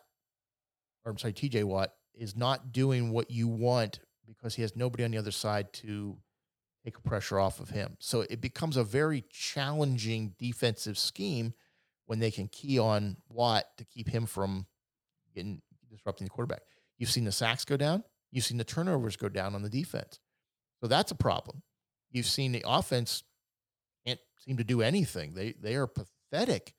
or 1.05 1.11
I'm 1.11 1.19
sorry, 1.19 1.33
T.J. 1.33 1.63
Watt 1.63 1.93
is 2.15 2.35
not 2.35 2.71
doing 2.71 3.11
what 3.11 3.29
you 3.29 3.47
want 3.47 3.99
because 4.25 4.55
he 4.55 4.63
has 4.63 4.75
nobody 4.75 5.03
on 5.03 5.11
the 5.11 5.19
other 5.19 5.31
side 5.31 5.71
to 5.73 6.17
take 6.83 7.01
pressure 7.03 7.39
off 7.39 7.59
of 7.59 7.69
him. 7.69 7.95
So 7.99 8.21
it 8.21 8.41
becomes 8.41 8.75
a 8.75 8.83
very 8.83 9.23
challenging 9.29 10.33
defensive 10.39 10.97
scheme 10.97 11.53
when 12.07 12.17
they 12.17 12.31
can 12.31 12.47
key 12.47 12.79
on 12.79 13.17
Watt 13.29 13.65
to 13.77 13.85
keep 13.85 14.09
him 14.09 14.25
from 14.25 14.65
getting 15.35 15.61
disrupting 15.91 16.25
the 16.25 16.31
quarterback. 16.31 16.61
You've 16.97 17.11
seen 17.11 17.25
the 17.25 17.31
sacks 17.31 17.65
go 17.65 17.77
down. 17.77 18.03
You've 18.31 18.45
seen 18.45 18.57
the 18.57 18.63
turnovers 18.63 19.17
go 19.17 19.29
down 19.29 19.55
on 19.55 19.61
the 19.61 19.69
defense. 19.69 20.19
So 20.81 20.87
that's 20.87 21.11
a 21.11 21.15
problem. 21.15 21.61
You've 22.11 22.25
seen 22.25 22.51
the 22.51 22.63
offense 22.65 23.23
can't 24.05 24.19
seem 24.39 24.57
to 24.57 24.63
do 24.63 24.81
anything. 24.81 25.33
They 25.33 25.53
they 25.61 25.75
are 25.75 25.87
pathetic. 25.87 26.73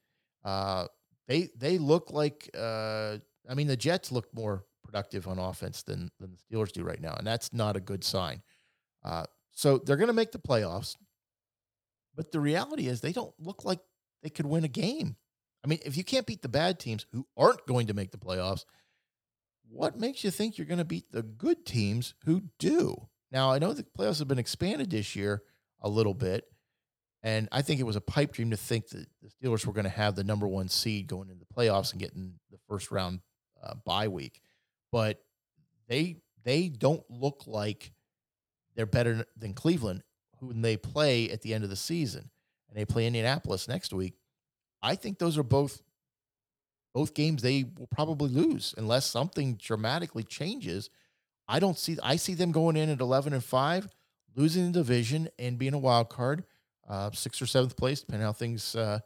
Uh, 0.44 0.86
they 1.28 1.50
they 1.56 1.78
look 1.78 2.10
like 2.10 2.50
uh, 2.58 3.18
I 3.48 3.54
mean 3.54 3.66
the 3.66 3.76
Jets 3.76 4.10
look 4.12 4.26
more 4.34 4.64
productive 4.84 5.28
on 5.28 5.38
offense 5.38 5.82
than 5.82 6.10
than 6.18 6.32
the 6.32 6.56
Steelers 6.56 6.72
do 6.72 6.82
right 6.82 7.00
now, 7.00 7.14
and 7.14 7.26
that's 7.26 7.52
not 7.52 7.76
a 7.76 7.80
good 7.80 8.04
sign. 8.04 8.42
Uh, 9.04 9.24
so 9.52 9.78
they're 9.78 9.96
going 9.96 10.08
to 10.08 10.14
make 10.14 10.32
the 10.32 10.38
playoffs. 10.38 10.96
But 12.14 12.32
the 12.32 12.40
reality 12.40 12.88
is 12.88 13.00
they 13.00 13.12
don't 13.12 13.34
look 13.38 13.64
like 13.64 13.80
they 14.22 14.30
could 14.30 14.46
win 14.46 14.64
a 14.64 14.68
game. 14.68 15.16
I 15.64 15.68
mean, 15.68 15.78
if 15.84 15.96
you 15.96 16.04
can't 16.04 16.26
beat 16.26 16.42
the 16.42 16.48
bad 16.48 16.78
teams 16.78 17.06
who 17.12 17.26
aren't 17.36 17.66
going 17.66 17.86
to 17.86 17.94
make 17.94 18.10
the 18.10 18.18
playoffs, 18.18 18.64
what 19.72 19.98
makes 19.98 20.22
you 20.22 20.30
think 20.30 20.58
you're 20.58 20.66
going 20.66 20.78
to 20.78 20.84
beat 20.84 21.10
the 21.10 21.22
good 21.22 21.64
teams 21.64 22.14
who 22.24 22.42
do? 22.58 23.08
Now, 23.30 23.50
I 23.50 23.58
know 23.58 23.72
the 23.72 23.86
playoffs 23.98 24.18
have 24.18 24.28
been 24.28 24.38
expanded 24.38 24.90
this 24.90 25.16
year 25.16 25.42
a 25.80 25.88
little 25.88 26.14
bit, 26.14 26.44
and 27.22 27.48
I 27.50 27.62
think 27.62 27.80
it 27.80 27.84
was 27.84 27.96
a 27.96 28.00
pipe 28.00 28.32
dream 28.32 28.50
to 28.50 28.56
think 28.56 28.88
that 28.88 29.06
the 29.22 29.30
Steelers 29.30 29.64
were 29.64 29.72
going 29.72 29.84
to 29.84 29.90
have 29.90 30.14
the 30.14 30.24
number 30.24 30.46
one 30.46 30.68
seed 30.68 31.06
going 31.06 31.30
into 31.30 31.40
the 31.40 31.54
playoffs 31.54 31.92
and 31.92 32.00
getting 32.00 32.34
the 32.50 32.58
first 32.68 32.90
round 32.90 33.20
uh, 33.62 33.74
bye 33.86 34.08
week. 34.08 34.42
But 34.90 35.22
they 35.88 36.16
they 36.44 36.68
don't 36.68 37.04
look 37.08 37.44
like 37.46 37.92
they're 38.74 38.86
better 38.86 39.24
than 39.36 39.54
Cleveland, 39.54 40.02
who 40.40 40.52
they 40.52 40.76
play 40.76 41.30
at 41.30 41.40
the 41.42 41.54
end 41.54 41.64
of 41.64 41.70
the 41.70 41.76
season, 41.76 42.30
and 42.68 42.78
they 42.78 42.84
play 42.84 43.06
Indianapolis 43.06 43.68
next 43.68 43.92
week. 43.92 44.14
I 44.82 44.96
think 44.96 45.18
those 45.18 45.38
are 45.38 45.44
both 45.44 45.80
both 46.94 47.14
games 47.14 47.42
they 47.42 47.64
will 47.78 47.86
probably 47.86 48.28
lose 48.28 48.74
unless 48.76 49.06
something 49.06 49.56
dramatically 49.56 50.22
changes. 50.24 50.90
I 51.48 51.58
don't 51.58 51.78
see. 51.78 51.96
I 52.02 52.16
see 52.16 52.34
them 52.34 52.52
going 52.52 52.76
in 52.76 52.88
at 52.90 53.00
eleven 53.00 53.32
and 53.32 53.44
five, 53.44 53.88
losing 54.34 54.66
the 54.66 54.78
division 54.78 55.28
and 55.38 55.58
being 55.58 55.74
a 55.74 55.78
wild 55.78 56.08
card, 56.08 56.44
uh, 56.88 57.10
sixth 57.12 57.42
or 57.42 57.46
seventh 57.46 57.76
place, 57.76 58.00
depending 58.00 58.26
how 58.26 58.32
things 58.32 58.74
uh, 58.74 59.00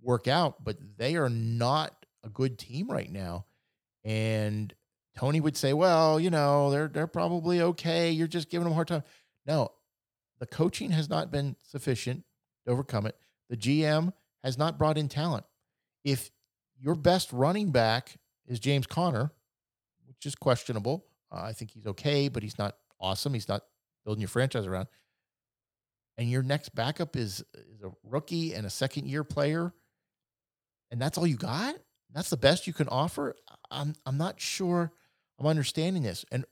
work 0.00 0.28
out. 0.28 0.64
But 0.64 0.78
they 0.96 1.16
are 1.16 1.30
not 1.30 2.06
a 2.24 2.28
good 2.28 2.58
team 2.58 2.90
right 2.90 3.10
now, 3.10 3.46
and 4.04 4.72
Tony 5.16 5.40
would 5.40 5.56
say, 5.56 5.72
"Well, 5.72 6.20
you 6.20 6.30
know, 6.30 6.70
they're 6.70 6.88
they're 6.88 7.06
probably 7.06 7.62
okay. 7.62 8.10
You're 8.10 8.28
just 8.28 8.50
giving 8.50 8.64
them 8.64 8.72
a 8.72 8.74
hard 8.74 8.88
time." 8.88 9.04
No, 9.46 9.72
the 10.38 10.46
coaching 10.46 10.90
has 10.90 11.08
not 11.08 11.30
been 11.30 11.56
sufficient 11.62 12.24
to 12.66 12.72
overcome 12.72 13.06
it. 13.06 13.16
The 13.48 13.56
GM 13.56 14.12
has 14.44 14.58
not 14.58 14.78
brought 14.78 14.98
in 14.98 15.08
talent. 15.08 15.44
If 16.04 16.30
your 16.80 16.94
best 16.94 17.32
running 17.32 17.70
back 17.70 18.16
is 18.46 18.60
James 18.60 18.86
Conner, 18.86 19.32
which 20.06 20.26
is 20.26 20.34
questionable, 20.34 21.06
uh, 21.30 21.42
I 21.42 21.52
think 21.52 21.70
he's 21.72 21.86
okay, 21.86 22.28
but 22.28 22.42
he's 22.42 22.58
not 22.58 22.76
awesome. 23.00 23.34
He's 23.34 23.48
not 23.48 23.62
building 24.04 24.20
your 24.20 24.28
franchise 24.28 24.66
around. 24.66 24.88
And 26.16 26.30
your 26.30 26.42
next 26.42 26.74
backup 26.74 27.16
is 27.16 27.44
is 27.54 27.82
a 27.82 27.90
rookie 28.02 28.54
and 28.54 28.66
a 28.66 28.70
second 28.70 29.06
year 29.06 29.22
player, 29.22 29.72
and 30.90 31.00
that's 31.00 31.16
all 31.16 31.26
you 31.26 31.36
got. 31.36 31.76
That's 32.12 32.30
the 32.30 32.36
best 32.36 32.66
you 32.66 32.72
can 32.72 32.88
offer. 32.88 33.36
I'm 33.70 33.94
I'm 34.04 34.16
not 34.16 34.40
sure 34.40 34.90
I'm 35.38 35.46
understanding 35.46 36.02
this. 36.02 36.24
And 36.32 36.44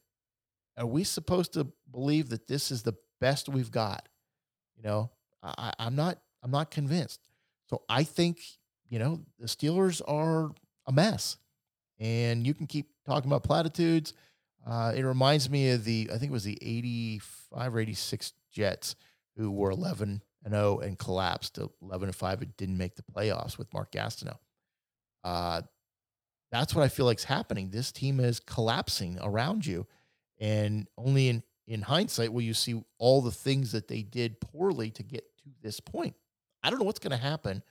are 0.76 0.86
we 0.86 1.02
supposed 1.02 1.54
to 1.54 1.66
believe 1.90 2.28
that 2.28 2.46
this 2.46 2.70
is 2.70 2.82
the 2.82 2.94
best 3.20 3.48
we've 3.48 3.70
got? 3.70 4.08
You 4.76 4.84
know, 4.84 5.10
I, 5.42 5.72
I'm 5.78 5.96
not. 5.96 6.18
I'm 6.42 6.50
not 6.52 6.70
convinced. 6.70 7.26
So 7.68 7.82
I 7.88 8.04
think 8.04 8.38
you 8.88 8.98
know 8.98 9.20
the 9.38 9.46
Steelers 9.46 10.00
are 10.06 10.52
a 10.86 10.92
mess, 10.92 11.36
and 11.98 12.46
you 12.46 12.54
can 12.54 12.66
keep 12.66 12.88
talking 13.04 13.30
about 13.30 13.42
platitudes. 13.42 14.12
Uh, 14.66 14.92
it 14.94 15.02
reminds 15.02 15.48
me 15.48 15.70
of 15.70 15.84
the 15.84 16.10
I 16.12 16.18
think 16.18 16.30
it 16.30 16.32
was 16.32 16.44
the 16.44 16.58
85 16.60 17.74
or 17.74 17.80
86 17.80 18.32
Jets 18.52 18.96
who 19.36 19.50
were 19.50 19.70
11 19.70 20.22
and 20.44 20.54
0 20.54 20.78
and 20.78 20.98
collapsed 20.98 21.54
to 21.56 21.70
11 21.82 22.08
and 22.08 22.16
5 22.16 22.42
and 22.42 22.56
didn't 22.56 22.78
make 22.78 22.96
the 22.96 23.02
playoffs 23.02 23.58
with 23.58 23.72
Mark 23.72 23.92
Gastineau. 23.92 24.38
Uh, 25.22 25.62
that's 26.50 26.74
what 26.74 26.84
I 26.84 26.88
feel 26.88 27.06
like 27.06 27.18
is 27.18 27.24
happening. 27.24 27.70
This 27.70 27.92
team 27.92 28.20
is 28.20 28.40
collapsing 28.40 29.18
around 29.20 29.66
you. 29.66 29.86
And 30.38 30.86
only 30.96 31.28
in, 31.28 31.42
in 31.66 31.82
hindsight 31.82 32.32
will 32.32 32.42
you 32.42 32.54
see 32.54 32.82
all 32.98 33.20
the 33.20 33.30
things 33.30 33.72
that 33.72 33.88
they 33.88 34.02
did 34.02 34.40
poorly 34.40 34.90
to 34.92 35.02
get 35.02 35.24
to 35.38 35.50
this 35.62 35.80
point. 35.80 36.14
I 36.62 36.70
don't 36.70 36.78
know 36.78 36.84
what's 36.84 36.98
going 36.98 37.10
to 37.10 37.16
happen 37.16 37.62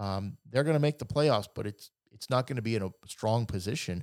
Um, 0.00 0.38
they're 0.50 0.64
going 0.64 0.74
to 0.74 0.80
make 0.80 0.98
the 0.98 1.04
playoffs, 1.04 1.46
but 1.54 1.66
it's 1.66 1.90
it's 2.10 2.30
not 2.30 2.46
going 2.46 2.56
to 2.56 2.62
be 2.62 2.74
in 2.74 2.82
a 2.82 2.90
strong 3.06 3.44
position. 3.46 4.02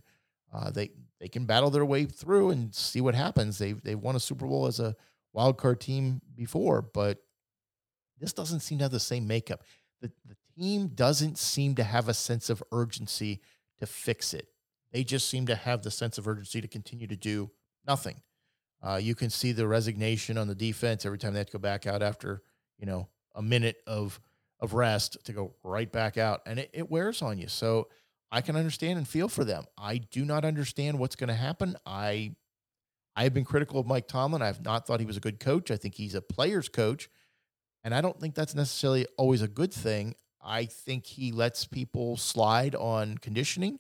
Uh, 0.54 0.70
they 0.70 0.92
they 1.20 1.28
can 1.28 1.46
battle 1.46 1.72
their 1.72 1.86
way 1.86 2.06
through 2.06 2.52
and 2.52 2.74
see 2.74 3.02
what 3.02 3.16
happens. 3.16 3.58
They 3.58 3.74
they 3.74 3.96
won 3.96 4.16
a 4.16 4.20
Super 4.20 4.46
Bowl 4.46 4.68
as 4.68 4.80
a 4.80 4.96
wild 5.34 5.58
card 5.58 5.82
team 5.82 6.22
before, 6.36 6.84
but 6.84 7.18
this 8.20 8.32
doesn't 8.32 8.60
seem 8.60 8.78
to 8.78 8.86
have 8.86 8.92
the 8.92 9.00
same 9.00 9.28
makeup. 9.28 9.64
The 10.00 10.12
the 10.26 10.36
team 10.56 10.90
doesn't 10.90 11.40
seem 11.40 11.74
to 11.76 11.84
have 11.84 12.08
a 12.08 12.14
sense 12.14 12.52
of 12.52 12.64
urgency 12.72 13.42
to 13.80 13.88
fix 13.88 14.36
it. 14.36 14.48
They 14.92 15.04
just 15.04 15.28
seem 15.28 15.48
to 15.48 15.56
have 15.56 15.82
the 15.82 15.92
sense 15.92 16.20
of 16.20 16.28
urgency 16.28 16.62
to 16.62 16.68
continue 16.68 17.08
to 17.08 17.18
do 17.18 17.50
nothing. 17.88 18.22
Uh, 18.82 19.00
you 19.02 19.16
can 19.16 19.32
see 19.32 19.52
the 19.52 19.68
resignation 19.68 20.38
on 20.38 20.48
the 20.48 20.56
defense 20.56 21.06
every 21.06 21.18
time 21.18 21.34
they 21.34 21.40
have 21.40 21.48
to 21.48 21.54
go 21.54 21.60
back 21.60 21.88
out 21.88 22.04
after 22.04 22.44
you 22.78 22.86
know 22.86 23.08
a 23.34 23.42
minute 23.42 23.78
of 23.88 24.20
of 24.60 24.74
rest 24.74 25.18
to 25.26 25.34
go 25.34 25.54
right 25.64 25.92
back 25.92 26.18
out, 26.18 26.42
and 26.46 26.60
it, 26.60 26.70
it 26.74 26.90
wears 26.90 27.22
on 27.22 27.38
you. 27.38 27.48
So 27.48 27.88
I 28.32 28.42
can 28.42 28.56
understand 28.56 28.98
and 28.98 29.08
feel 29.08 29.30
for 29.30 29.44
them. 29.44 29.66
I 29.78 29.98
do 29.98 30.26
not 30.26 30.46
understand 30.46 31.00
what's 31.00 31.16
going 31.16 31.30
to 31.30 31.34
happen. 31.34 31.76
I 31.86 32.36
I 33.16 33.24
have 33.24 33.34
been 33.34 33.46
critical 33.46 33.80
of 33.80 33.88
Mike 33.88 34.08
Tomlin. 34.08 34.44
I 34.44 34.48
have 34.48 34.64
not 34.64 34.86
thought 34.86 35.00
he 35.00 35.06
was 35.06 35.18
a 35.18 35.22
good 35.22 35.40
coach. 35.40 35.72
I 35.72 35.78
think 35.78 35.96
he's 35.96 36.14
a 36.14 36.22
player's 36.22 36.70
coach, 36.70 37.10
and 37.84 37.94
I 37.94 38.02
don't 38.02 38.20
think 38.20 38.36
that's 38.36 38.56
necessarily 38.56 39.08
always 39.18 39.42
a 39.42 39.48
good 39.48 39.74
thing. 39.74 40.14
I 40.42 40.66
think 40.66 41.06
he 41.06 41.32
lets 41.32 41.66
people 41.66 42.16
slide 42.16 42.76
on 42.76 43.18
conditioning. 43.18 43.80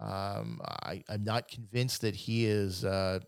Um, 0.00 0.60
I, 0.64 1.04
am 1.08 1.24
not 1.24 1.48
convinced 1.48 2.00
that 2.00 2.16
he 2.16 2.46
is 2.46 2.84
uh, 2.84 3.20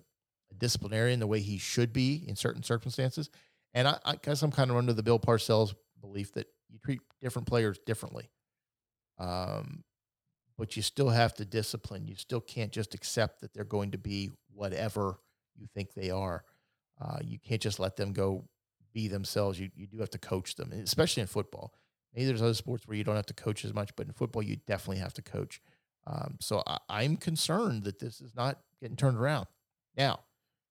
a 0.51 0.55
disciplinarian 0.55 1.21
the 1.21 1.27
way 1.27 1.41
he 1.41 1.59
should 1.59 1.93
be 1.93 2.25
in 2.27 2.35
certain 2.37 2.63
circumstances. 2.63 3.31
And 3.73 3.87
I 3.87 4.17
guess 4.23 4.43
I'm 4.43 4.51
kind 4.51 4.71
of 4.71 4.77
under 4.77 4.93
the 4.93 5.03
Bill 5.03 5.19
Parcells 5.19 5.75
belief 6.01 6.33
that 6.33 6.49
you 6.77 6.81
treat 6.85 7.01
different 7.23 7.49
players 7.49 7.79
differently. 7.87 8.31
Um, 9.19 9.83
but 10.59 10.77
you 10.77 10.83
still 10.83 11.09
have 11.09 11.35
to 11.35 11.45
discipline. 11.45 12.07
You 12.07 12.17
still 12.17 12.41
can't 12.41 12.73
just 12.73 12.95
accept 12.95 13.41
that 13.41 13.53
they're 13.55 13.65
going 13.65 13.93
to 13.93 13.99
be 13.99 14.31
whatever 14.53 15.19
you 15.55 15.67
think 15.75 15.95
they 15.95 16.11
are. 16.11 16.45
Uh, 17.01 17.19
you 17.23 17.39
can't 17.39 17.61
just 17.61 17.79
let 17.79 17.97
them 17.97 18.13
go 18.13 18.45
be 18.93 19.09
themselves. 19.09 19.59
You, 19.59 19.71
you 19.75 19.87
do 19.87 19.99
have 19.99 20.11
to 20.11 20.19
coach 20.19 20.55
them, 20.55 20.73
especially 20.73 21.23
in 21.23 21.27
football. 21.27 21.75
Maybe 22.15 22.27
there's 22.27 22.43
other 22.43 22.55
sports 22.55 22.87
where 22.87 22.97
you 22.97 23.05
don't 23.05 23.17
have 23.17 23.27
to 23.27 23.35
coach 23.35 23.65
as 23.65 23.75
much, 23.75 23.95
but 23.97 24.07
in 24.07 24.13
football, 24.13 24.43
you 24.43 24.57
definitely 24.67 24.99
have 24.99 25.15
to 25.15 25.23
coach. 25.23 25.61
Um, 26.07 26.37
so 26.41 26.63
I, 26.67 26.79
I'm 26.89 27.17
concerned 27.17 27.85
that 27.85 27.99
this 27.99 28.21
is 28.21 28.35
not 28.35 28.59
getting 28.81 28.97
turned 28.97 29.19
around. 29.19 29.47
Now, 29.97 30.21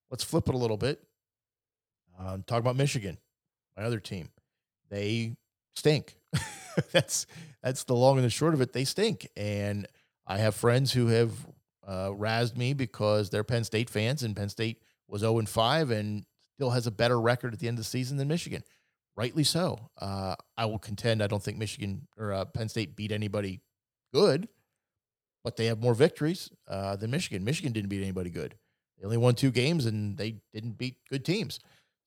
let's 0.10 0.24
flip 0.24 0.48
it 0.50 0.56
a 0.56 0.58
little 0.58 0.78
bit. 0.78 1.02
Um, 2.18 2.44
talk 2.44 2.60
about 2.60 2.76
Michigan, 2.76 3.18
my 3.78 3.84
other 3.84 4.00
team. 4.00 4.30
They 4.90 5.36
stink. 5.76 6.18
that's 6.92 7.26
that's 7.64 7.84
the 7.84 7.96
long 7.96 8.18
and 8.18 8.26
the 8.26 8.30
short 8.30 8.54
of 8.54 8.62
it. 8.62 8.74
They 8.74 8.86
stink, 8.86 9.28
and 9.36 9.88
I 10.28 10.38
have 10.38 10.56
friends 10.56 10.94
who 10.94 11.08
have 11.08 11.32
uh, 11.86 12.10
razzed 12.10 12.58
me 12.58 12.74
because 12.74 13.30
they're 13.30 13.44
Penn 13.44 13.64
State 13.64 13.90
fans, 13.90 14.24
and 14.24 14.36
Penn 14.36 14.50
State 14.50 14.82
was 15.08 15.22
zero 15.22 15.34
oh 15.34 15.40
and 15.40 15.50
five, 15.50 15.92
and 15.92 16.26
still 16.56 16.72
has 16.72 16.88
a 16.88 16.92
better 16.92 17.20
record 17.20 17.54
at 17.54 17.60
the 17.60 17.68
end 17.68 17.78
of 17.78 17.84
the 17.84 17.90
season 17.90 18.18
than 18.18 18.28
Michigan. 18.28 18.64
Rightly 19.16 19.44
so. 19.44 19.90
Uh, 20.00 20.36
I 20.58 20.66
will 20.66 20.80
contend. 20.80 21.24
I 21.24 21.28
don't 21.28 21.42
think 21.42 21.58
Michigan 21.58 22.08
or 22.18 22.34
uh, 22.34 22.46
Penn 22.46 22.70
State 22.70 22.96
beat 22.96 23.12
anybody 23.12 23.62
good, 24.14 24.50
but 25.44 25.56
they 25.56 25.68
have 25.68 25.80
more 25.80 25.94
victories 25.94 26.50
uh, 26.68 26.96
than 26.98 27.12
Michigan. 27.12 27.44
Michigan 27.44 27.72
didn't 27.72 27.90
beat 27.90 28.02
anybody 28.02 28.30
good. 28.30 28.56
They 28.98 29.06
only 29.06 29.18
won 29.18 29.36
two 29.36 29.52
games, 29.52 29.86
and 29.86 30.18
they 30.18 30.38
didn't 30.54 30.78
beat 30.78 30.98
good 31.10 31.24
teams. 31.24 31.60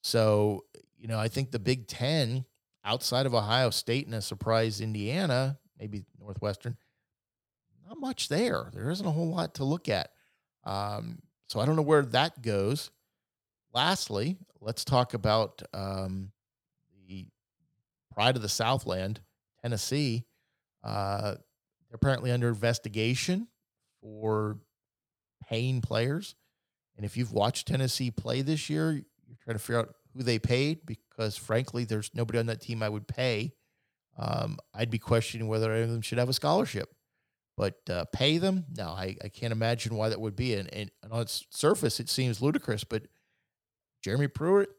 So, 0.03 0.65
you 0.97 1.09
know, 1.09 1.19
I 1.19 1.29
think 1.29 1.51
the 1.51 1.59
Big 1.59 1.87
Ten 1.87 2.45
outside 2.89 3.27
of 3.27 3.35
Ohio 3.35 3.69
State 3.69 4.07
and 4.07 4.15
a 4.15 4.23
surprise 4.23 4.81
Indiana, 4.81 5.59
maybe 5.79 6.05
Northwestern, 6.19 6.77
not 7.87 8.01
much 8.01 8.29
there. 8.29 8.71
There 8.73 8.91
isn't 8.91 9.07
a 9.07 9.11
whole 9.11 9.29
lot 9.29 9.55
to 9.57 9.65
look 9.65 9.91
at. 9.91 10.11
Um, 10.65 11.19
so 11.49 11.61
I 11.61 11.67
don't 11.67 11.77
know 11.77 11.83
where 11.83 12.03
that 12.03 12.41
goes. 12.41 12.91
Lastly, 13.75 14.39
let's 14.63 14.85
talk 14.85 15.13
about 15.13 15.63
um, 15.75 16.33
the 17.07 17.27
pride 18.15 18.37
of 18.37 18.43
the 18.43 18.49
Southland, 18.49 19.21
Tennessee. 19.61 20.25
Uh, 20.83 21.35
they're 21.89 21.97
apparently 21.97 22.31
under 22.31 22.49
investigation 22.49 23.49
for 24.01 24.59
paying 25.47 25.83
players. 25.83 26.35
And 26.97 27.05
if 27.05 27.19
you've 27.19 27.33
watched 27.33 27.69
Tennessee 27.69 28.11
play 28.11 28.41
this 28.41 28.71
year, 28.71 28.93
you're 28.93 29.39
trying 29.45 29.57
to 29.57 29.63
figure 29.63 29.81
out 29.81 29.95
who 30.19 30.25
they 30.25 30.39
paid 30.39 30.85
because, 30.85 31.37
frankly, 31.37 31.85
there's 31.85 32.11
nobody 32.13 32.41
on 32.41 32.47
that 32.47 32.61
team 32.61 32.83
I 32.83 32.89
would 32.89 33.07
pay. 33.07 33.53
Um, 34.19 34.59
I'd 34.75 34.91
be 34.91 34.99
questioning 34.99 35.47
whether 35.47 35.73
any 35.73 35.85
of 35.85 35.91
them 35.91 36.03
should 36.03 36.19
have 36.19 36.29
a 36.29 36.33
scholarship. 36.33 36.93
But 37.57 37.79
uh, 37.89 38.05
pay 38.13 38.39
them? 38.39 38.67
No, 38.77 38.89
I, 38.89 39.17
I 39.23 39.29
can't 39.29 39.53
imagine 39.53 39.95
why 39.95 40.09
that 40.09 40.21
would 40.21 40.37
be. 40.37 40.55
And, 40.55 40.73
and, 40.73 40.91
on 41.11 41.23
its 41.23 41.47
surface, 41.51 42.01
it 42.01 42.09
seems 42.09 42.43
ludicrous. 42.43 42.85
But 42.85 43.05
Jeremy 44.03 44.29
Pruitt 44.29 44.71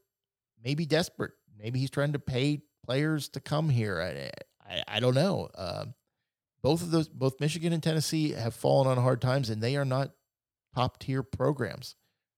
may 0.61 0.75
be 0.75 0.85
desperate. 0.85 1.31
Maybe 1.57 1.79
he's 1.79 1.89
trying 1.89 2.13
to 2.13 2.19
pay 2.19 2.61
players 2.85 3.29
to 3.29 3.39
come 3.39 3.69
here. 3.69 4.01
I, 4.01 4.73
I, 4.73 4.83
I 4.87 4.99
don't 4.99 5.15
know. 5.15 5.49
Um, 5.55 5.93
both 6.61 6.81
of 6.81 6.91
those, 6.91 7.07
both 7.07 7.39
Michigan 7.39 7.71
and 7.71 7.81
Tennessee 7.81 8.31
have 8.31 8.53
fallen 8.53 8.87
on 8.87 8.97
hard 8.97 9.21
times, 9.21 9.49
and 9.49 9.61
they 9.61 9.77
are 9.77 9.85
not 9.85 10.11
top 10.75 10.99
tier 10.99 11.23
programs. 11.23 11.95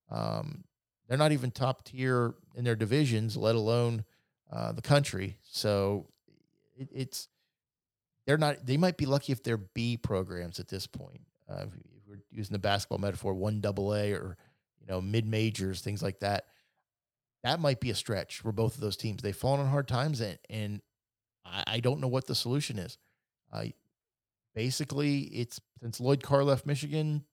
Um, 0.09 0.63
they're 1.07 1.17
not 1.17 1.31
even 1.31 1.51
top 1.51 1.83
tier 1.83 2.35
in 2.55 2.63
their 2.63 2.75
divisions, 2.75 3.37
let 3.37 3.55
alone 3.55 4.05
uh, 4.51 4.71
the 4.71 4.81
country. 4.81 5.37
So 5.43 6.07
it, 6.77 6.89
it's 6.93 7.27
they're 8.25 8.37
not. 8.37 8.65
They 8.65 8.77
might 8.77 8.97
be 8.97 9.05
lucky 9.05 9.31
if 9.31 9.43
they're 9.43 9.57
B 9.57 9.97
programs 9.97 10.59
at 10.59 10.67
this 10.67 10.87
point. 10.87 11.21
Uh, 11.49 11.65
if 11.65 12.07
we're 12.07 12.19
using 12.29 12.53
the 12.53 12.59
basketball 12.59 12.99
metaphor, 12.99 13.33
one 13.33 13.61
double 13.61 13.93
A 13.95 14.13
or 14.13 14.37
you 14.79 14.87
know 14.87 15.01
mid 15.01 15.25
majors, 15.25 15.81
things 15.81 16.03
like 16.03 16.19
that. 16.19 16.45
That 17.43 17.59
might 17.59 17.79
be 17.79 17.89
a 17.89 17.95
stretch 17.95 18.39
for 18.39 18.51
both 18.51 18.75
of 18.75 18.81
those 18.81 18.97
teams. 18.97 19.23
They've 19.23 19.35
fallen 19.35 19.61
on 19.61 19.67
hard 19.67 19.87
times, 19.87 20.21
and 20.21 20.37
and 20.49 20.81
I, 21.45 21.63
I 21.67 21.79
don't 21.79 21.99
know 21.99 22.07
what 22.07 22.27
the 22.27 22.35
solution 22.35 22.77
is. 22.77 22.97
Uh, 23.51 23.65
basically, 24.53 25.21
it's 25.21 25.59
since 25.81 25.99
Lloyd 25.99 26.21
Carr 26.21 26.43
left 26.43 26.65
Michigan, 26.65 27.25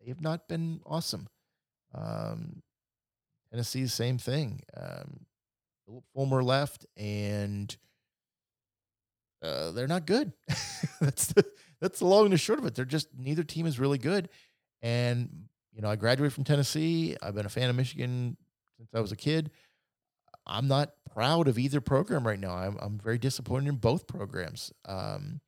they 0.00 0.08
have 0.08 0.20
not 0.20 0.48
been 0.48 0.80
awesome. 0.84 1.28
Um, 1.94 2.62
Tennessee, 3.50 3.86
same 3.86 4.18
thing. 4.18 4.62
Um, 4.76 5.26
Fulmer 6.14 6.42
left, 6.42 6.86
and 6.96 7.74
uh, 9.42 9.72
they're 9.72 9.86
not 9.86 10.06
good. 10.06 10.32
that's 11.00 11.26
the 11.28 11.44
that's 11.80 12.00
the 12.00 12.06
long 12.06 12.24
and 12.24 12.32
the 12.32 12.38
short 12.38 12.58
of 12.58 12.66
it. 12.66 12.74
They're 12.74 12.84
just 12.84 13.08
neither 13.16 13.42
team 13.42 13.66
is 13.66 13.78
really 13.78 13.98
good. 13.98 14.28
And 14.82 15.48
you 15.72 15.82
know, 15.82 15.88
I 15.88 15.96
graduated 15.96 16.32
from 16.32 16.44
Tennessee. 16.44 17.16
I've 17.22 17.34
been 17.34 17.46
a 17.46 17.50
fan 17.50 17.70
of 17.70 17.76
Michigan 17.76 18.36
since 18.76 18.90
I 18.94 19.00
was 19.00 19.12
a 19.12 19.16
kid. 19.16 19.50
I'm 20.46 20.66
not 20.66 20.92
proud 21.14 21.46
of 21.46 21.58
either 21.58 21.80
program 21.80 22.26
right 22.26 22.38
now. 22.38 22.52
I'm 22.52 22.76
I'm 22.80 22.98
very 22.98 23.18
disappointed 23.18 23.68
in 23.68 23.76
both 23.76 24.06
programs. 24.06 24.72
Um, 24.84 25.40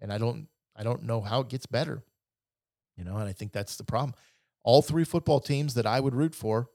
and 0.00 0.12
I 0.12 0.18
don't 0.18 0.48
I 0.76 0.82
don't 0.82 1.04
know 1.04 1.20
how 1.20 1.40
it 1.40 1.48
gets 1.48 1.66
better. 1.66 2.02
You 2.96 3.04
know, 3.04 3.16
and 3.16 3.28
I 3.28 3.32
think 3.32 3.52
that's 3.52 3.76
the 3.76 3.84
problem. 3.84 4.14
All 4.62 4.80
three 4.80 5.04
football 5.04 5.40
teams 5.40 5.74
that 5.74 5.86
I 5.86 6.00
would 6.00 6.14
root 6.14 6.34
for 6.34 6.68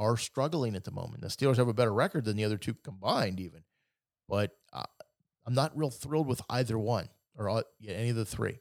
are 0.00 0.16
struggling 0.16 0.74
at 0.74 0.84
the 0.84 0.90
moment. 0.90 1.20
The 1.20 1.28
Steelers 1.28 1.58
have 1.58 1.68
a 1.68 1.74
better 1.74 1.92
record 1.92 2.24
than 2.24 2.36
the 2.36 2.44
other 2.44 2.56
two 2.56 2.72
combined, 2.72 3.38
even. 3.38 3.64
But 4.26 4.56
uh, 4.72 4.84
I'm 5.46 5.54
not 5.54 5.76
real 5.76 5.90
thrilled 5.90 6.26
with 6.26 6.40
either 6.48 6.78
one 6.78 7.10
or 7.36 7.50
uh, 7.50 7.62
any 7.86 8.08
of 8.08 8.16
the 8.16 8.24
three. 8.24 8.60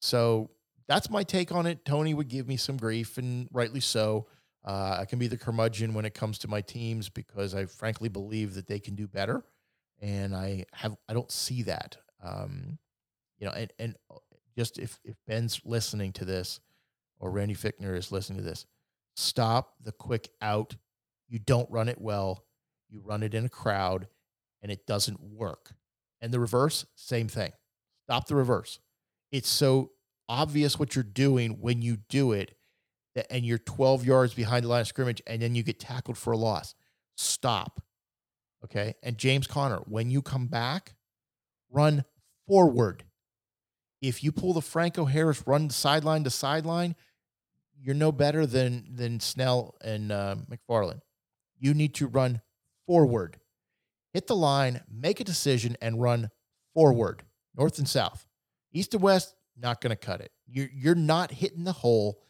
So 0.00 0.50
that's 0.88 1.10
my 1.10 1.22
take 1.22 1.52
on 1.52 1.66
it. 1.66 1.84
Tony 1.84 2.14
would 2.14 2.28
give 2.28 2.48
me 2.48 2.56
some 2.56 2.78
grief, 2.78 3.18
and 3.18 3.46
rightly 3.52 3.80
so. 3.80 4.26
Uh, 4.64 4.96
I 5.00 5.04
can 5.04 5.18
be 5.18 5.26
the 5.26 5.36
curmudgeon 5.36 5.92
when 5.92 6.06
it 6.06 6.14
comes 6.14 6.38
to 6.38 6.48
my 6.48 6.62
teams 6.62 7.10
because 7.10 7.54
I 7.54 7.66
frankly 7.66 8.08
believe 8.08 8.54
that 8.54 8.66
they 8.66 8.78
can 8.78 8.94
do 8.94 9.06
better, 9.06 9.44
and 10.00 10.34
I 10.34 10.64
have 10.72 10.96
I 11.08 11.12
don't 11.12 11.30
see 11.30 11.62
that. 11.64 11.98
Um, 12.22 12.78
you 13.38 13.46
know, 13.46 13.52
and 13.52 13.72
and 13.78 13.96
uh, 14.10 14.16
just 14.56 14.78
if 14.78 14.98
if 15.04 15.16
Ben's 15.26 15.60
listening 15.64 16.12
to 16.14 16.24
this, 16.24 16.58
or 17.18 17.30
Randy 17.30 17.54
Fichtner 17.54 17.94
is 17.96 18.10
listening 18.10 18.38
to 18.38 18.44
this, 18.44 18.64
stop 19.20 19.74
the 19.82 19.92
quick 19.92 20.30
out. 20.40 20.76
You 21.28 21.38
don't 21.38 21.70
run 21.70 21.88
it 21.88 22.00
well. 22.00 22.44
You 22.88 23.00
run 23.00 23.22
it 23.22 23.34
in 23.34 23.44
a 23.44 23.48
crowd 23.48 24.08
and 24.62 24.72
it 24.72 24.86
doesn't 24.86 25.20
work. 25.20 25.74
And 26.20 26.32
the 26.32 26.40
reverse, 26.40 26.86
same 26.96 27.28
thing. 27.28 27.52
Stop 28.04 28.26
the 28.26 28.34
reverse. 28.34 28.80
It's 29.30 29.48
so 29.48 29.92
obvious 30.28 30.78
what 30.78 30.94
you're 30.94 31.04
doing 31.04 31.60
when 31.60 31.82
you 31.82 31.96
do 32.08 32.32
it 32.32 32.56
that, 33.14 33.32
and 33.32 33.44
you're 33.44 33.58
12 33.58 34.04
yards 34.04 34.34
behind 34.34 34.64
the 34.64 34.68
line 34.68 34.82
of 34.82 34.86
scrimmage 34.86 35.22
and 35.26 35.40
then 35.40 35.54
you 35.54 35.62
get 35.62 35.80
tackled 35.80 36.18
for 36.18 36.32
a 36.32 36.36
loss. 36.36 36.74
Stop. 37.16 37.82
Okay. 38.64 38.94
And 39.02 39.16
James 39.16 39.46
Conner, 39.46 39.78
when 39.86 40.10
you 40.10 40.22
come 40.22 40.46
back, 40.46 40.94
run 41.70 42.04
forward. 42.46 43.04
If 44.02 44.24
you 44.24 44.32
pull 44.32 44.54
the 44.54 44.62
Franco 44.62 45.04
Harris 45.04 45.46
run 45.46 45.70
sideline 45.70 46.24
to 46.24 46.30
sideline, 46.30 46.96
you're 47.82 47.94
no 47.94 48.12
better 48.12 48.46
than 48.46 48.86
than 48.94 49.20
Snell 49.20 49.74
and 49.82 50.12
uh, 50.12 50.36
McFarland. 50.50 51.00
You 51.58 51.74
need 51.74 51.94
to 51.96 52.06
run 52.06 52.40
forward, 52.86 53.38
hit 54.12 54.26
the 54.26 54.36
line, 54.36 54.82
make 54.90 55.20
a 55.20 55.24
decision, 55.24 55.76
and 55.80 56.00
run 56.00 56.30
forward, 56.74 57.22
north 57.56 57.78
and 57.78 57.88
south, 57.88 58.26
east 58.72 58.94
and 58.94 59.02
west. 59.02 59.34
Not 59.56 59.80
going 59.80 59.90
to 59.90 59.96
cut 59.96 60.20
it. 60.20 60.32
You're 60.46 60.70
you're 60.72 60.94
not 60.94 61.30
hitting 61.30 61.64
the 61.64 61.72
hole. 61.72 62.22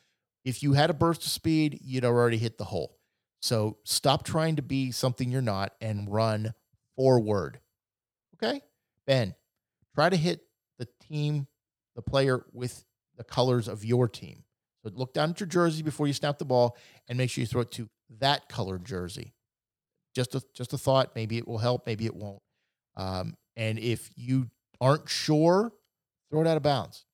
If 0.44 0.62
you 0.62 0.72
had 0.72 0.90
a 0.90 0.94
burst 0.94 1.24
of 1.24 1.30
speed, 1.30 1.80
you'd 1.82 2.04
already 2.04 2.38
hit 2.38 2.58
the 2.58 2.64
hole. 2.64 2.96
So 3.42 3.78
stop 3.84 4.24
trying 4.24 4.56
to 4.56 4.62
be 4.62 4.90
something 4.90 5.30
you're 5.30 5.42
not 5.42 5.72
and 5.80 6.10
run 6.10 6.54
forward. 6.96 7.60
Okay, 8.34 8.62
Ben, 9.06 9.34
try 9.94 10.08
to 10.08 10.16
hit 10.16 10.42
the 10.78 10.88
team, 11.08 11.46
the 11.94 12.02
player 12.02 12.44
with 12.52 12.84
the 13.16 13.24
colors 13.24 13.68
of 13.68 13.84
your 13.84 14.08
team. 14.08 14.44
So 14.82 14.90
look 14.94 15.12
down 15.12 15.30
at 15.30 15.40
your 15.40 15.46
jersey 15.46 15.82
before 15.82 16.06
you 16.06 16.12
snap 16.12 16.38
the 16.38 16.44
ball 16.44 16.76
and 17.08 17.18
make 17.18 17.30
sure 17.30 17.42
you 17.42 17.46
throw 17.46 17.62
it 17.62 17.70
to 17.72 17.88
that 18.18 18.48
colored 18.48 18.84
jersey. 18.84 19.34
Just 20.14 20.34
a 20.34 20.42
just 20.54 20.72
a 20.72 20.78
thought. 20.78 21.12
Maybe 21.14 21.38
it 21.38 21.46
will 21.46 21.58
help. 21.58 21.86
Maybe 21.86 22.06
it 22.06 22.14
won't. 22.14 22.42
Um, 22.96 23.36
and 23.56 23.78
if 23.78 24.10
you 24.16 24.48
aren't 24.80 25.08
sure, 25.08 25.72
throw 26.30 26.40
it 26.40 26.46
out 26.46 26.56
of 26.56 26.62
bounds. 26.62 27.04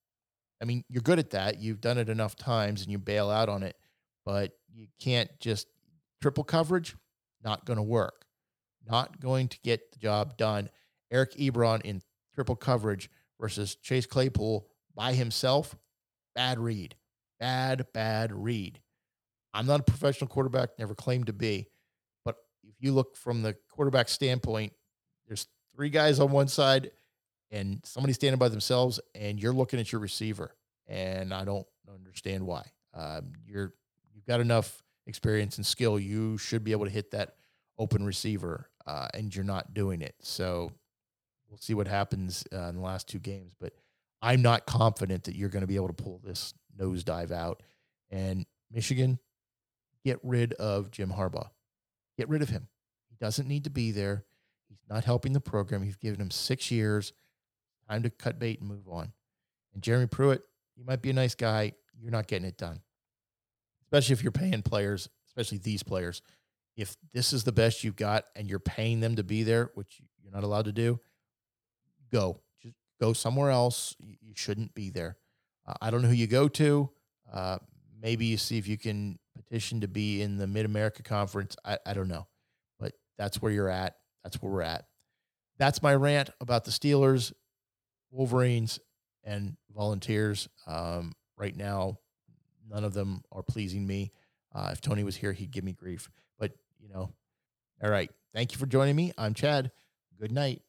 I 0.62 0.64
mean, 0.64 0.84
you're 0.88 1.02
good 1.02 1.18
at 1.18 1.30
that. 1.30 1.60
You've 1.60 1.80
done 1.80 1.98
it 1.98 2.08
enough 2.08 2.36
times 2.36 2.82
and 2.82 2.90
you 2.90 2.98
bail 2.98 3.28
out 3.28 3.48
on 3.48 3.62
it, 3.62 3.76
but 4.24 4.52
you 4.72 4.86
can't 5.00 5.30
just 5.40 5.66
triple 6.22 6.44
coverage. 6.44 6.96
Not 7.44 7.66
going 7.66 7.76
to 7.76 7.82
work. 7.82 8.24
Not 8.88 9.20
going 9.20 9.48
to 9.48 9.58
get 9.62 9.92
the 9.92 9.98
job 9.98 10.36
done. 10.36 10.70
Eric 11.10 11.32
Ebron 11.34 11.82
in 11.82 12.00
triple 12.34 12.56
coverage 12.56 13.10
versus 13.40 13.74
Chase 13.76 14.06
Claypool 14.06 14.66
by 14.94 15.12
himself. 15.12 15.76
Bad 16.34 16.58
read. 16.58 16.94
Bad, 17.38 17.86
bad 17.92 18.32
read. 18.32 18.80
I'm 19.52 19.66
not 19.66 19.80
a 19.80 19.84
professional 19.84 20.28
quarterback, 20.28 20.70
never 20.78 20.94
claimed 20.94 21.26
to 21.26 21.32
be. 21.32 21.68
But 22.24 22.36
if 22.62 22.74
you 22.80 22.92
look 22.92 23.16
from 23.16 23.42
the 23.42 23.56
quarterback 23.70 24.08
standpoint, 24.08 24.72
there's 25.26 25.46
three 25.74 25.90
guys 25.90 26.20
on 26.20 26.30
one 26.30 26.48
side 26.48 26.90
and 27.50 27.80
somebody 27.84 28.12
standing 28.12 28.38
by 28.38 28.48
themselves, 28.48 29.00
and 29.14 29.40
you're 29.40 29.52
looking 29.52 29.80
at 29.80 29.92
your 29.92 30.00
receiver. 30.00 30.54
And 30.88 31.32
I 31.32 31.44
don't 31.44 31.66
understand 31.92 32.46
why. 32.46 32.64
Um, 32.94 33.32
you're 33.44 33.74
you've 34.14 34.26
got 34.26 34.40
enough 34.40 34.82
experience 35.06 35.56
and 35.56 35.66
skill. 35.66 35.98
You 35.98 36.38
should 36.38 36.64
be 36.64 36.72
able 36.72 36.84
to 36.84 36.90
hit 36.90 37.10
that 37.12 37.36
open 37.78 38.04
receiver, 38.04 38.70
uh, 38.86 39.08
and 39.14 39.34
you're 39.34 39.44
not 39.44 39.74
doing 39.74 40.02
it. 40.02 40.14
So 40.20 40.72
we'll 41.48 41.58
see 41.58 41.74
what 41.74 41.88
happens 41.88 42.44
uh, 42.52 42.68
in 42.68 42.76
the 42.76 42.82
last 42.82 43.08
two 43.08 43.18
games. 43.18 43.54
But 43.58 43.72
I'm 44.22 44.42
not 44.42 44.66
confident 44.66 45.24
that 45.24 45.36
you're 45.36 45.48
going 45.48 45.62
to 45.62 45.66
be 45.66 45.76
able 45.76 45.88
to 45.88 45.94
pull 45.94 46.20
this 46.24 46.54
nosedive 46.78 47.30
out. 47.30 47.62
And 48.10 48.46
Michigan, 48.70 49.18
get 50.04 50.18
rid 50.22 50.52
of 50.54 50.90
Jim 50.90 51.10
Harbaugh. 51.10 51.50
Get 52.16 52.28
rid 52.28 52.42
of 52.42 52.48
him. 52.48 52.68
He 53.08 53.16
doesn't 53.18 53.48
need 53.48 53.64
to 53.64 53.70
be 53.70 53.90
there. 53.90 54.24
He's 54.68 54.78
not 54.88 55.04
helping 55.04 55.32
the 55.32 55.40
program. 55.40 55.84
You've 55.84 56.00
given 56.00 56.20
him 56.20 56.30
six 56.30 56.70
years. 56.70 57.12
Time 57.88 58.02
to 58.02 58.10
cut 58.10 58.38
bait 58.38 58.60
and 58.60 58.68
move 58.68 58.88
on. 58.88 59.12
And 59.74 59.82
Jeremy 59.82 60.06
Pruitt, 60.06 60.42
you 60.76 60.84
might 60.84 61.02
be 61.02 61.10
a 61.10 61.14
nice 61.14 61.34
guy. 61.34 61.72
You're 61.98 62.10
not 62.10 62.26
getting 62.26 62.48
it 62.48 62.58
done, 62.58 62.80
especially 63.82 64.12
if 64.12 64.22
you're 64.22 64.32
paying 64.32 64.62
players, 64.62 65.08
especially 65.28 65.58
these 65.58 65.82
players. 65.82 66.20
If 66.76 66.96
this 67.14 67.32
is 67.32 67.44
the 67.44 67.52
best 67.52 67.84
you've 67.84 67.96
got 67.96 68.24
and 68.34 68.50
you're 68.50 68.58
paying 68.58 69.00
them 69.00 69.16
to 69.16 69.24
be 69.24 69.44
there, 69.44 69.70
which 69.74 70.00
you're 70.22 70.32
not 70.32 70.44
allowed 70.44 70.66
to 70.66 70.72
do, 70.72 71.00
go. 72.12 72.40
Just 72.62 72.76
go 73.00 73.12
somewhere 73.12 73.50
else. 73.50 73.96
You 73.98 74.32
shouldn't 74.34 74.74
be 74.74 74.90
there. 74.90 75.16
Uh, 75.66 75.74
I 75.80 75.90
don't 75.90 76.02
know 76.02 76.08
who 76.08 76.14
you 76.14 76.26
go 76.26 76.48
to. 76.48 76.90
Uh, 77.32 77.58
maybe 78.00 78.26
you 78.26 78.36
see 78.36 78.58
if 78.58 78.68
you 78.68 78.78
can 78.78 79.18
petition 79.34 79.80
to 79.80 79.88
be 79.88 80.22
in 80.22 80.36
the 80.36 80.46
Mid 80.46 80.64
America 80.64 81.02
Conference. 81.02 81.56
I, 81.64 81.78
I 81.84 81.94
don't 81.94 82.08
know, 82.08 82.26
but 82.78 82.92
that's 83.18 83.42
where 83.42 83.52
you're 83.52 83.68
at. 83.68 83.96
That's 84.22 84.40
where 84.42 84.52
we're 84.52 84.62
at. 84.62 84.86
That's 85.58 85.82
my 85.82 85.94
rant 85.94 86.30
about 86.40 86.64
the 86.64 86.70
Steelers, 86.70 87.32
Wolverines, 88.10 88.78
and 89.24 89.56
Volunteers. 89.74 90.48
Um, 90.66 91.12
right 91.36 91.56
now, 91.56 91.98
none 92.68 92.84
of 92.84 92.92
them 92.94 93.22
are 93.32 93.42
pleasing 93.42 93.86
me. 93.86 94.12
Uh, 94.54 94.70
if 94.72 94.80
Tony 94.80 95.04
was 95.04 95.16
here, 95.16 95.32
he'd 95.32 95.50
give 95.50 95.64
me 95.64 95.72
grief. 95.72 96.10
But, 96.38 96.52
you 96.78 96.88
know, 96.88 97.12
all 97.82 97.90
right. 97.90 98.10
Thank 98.34 98.52
you 98.52 98.58
for 98.58 98.66
joining 98.66 98.96
me. 98.96 99.12
I'm 99.16 99.34
Chad. 99.34 99.70
Good 100.18 100.32
night. 100.32 100.62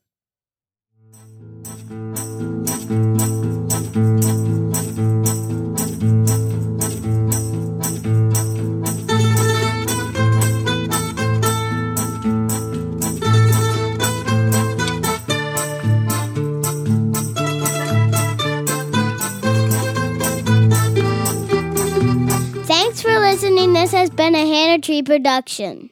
A 24.38 24.46
Hannah 24.46 24.80
Tree 24.80 25.02
production. 25.02 25.90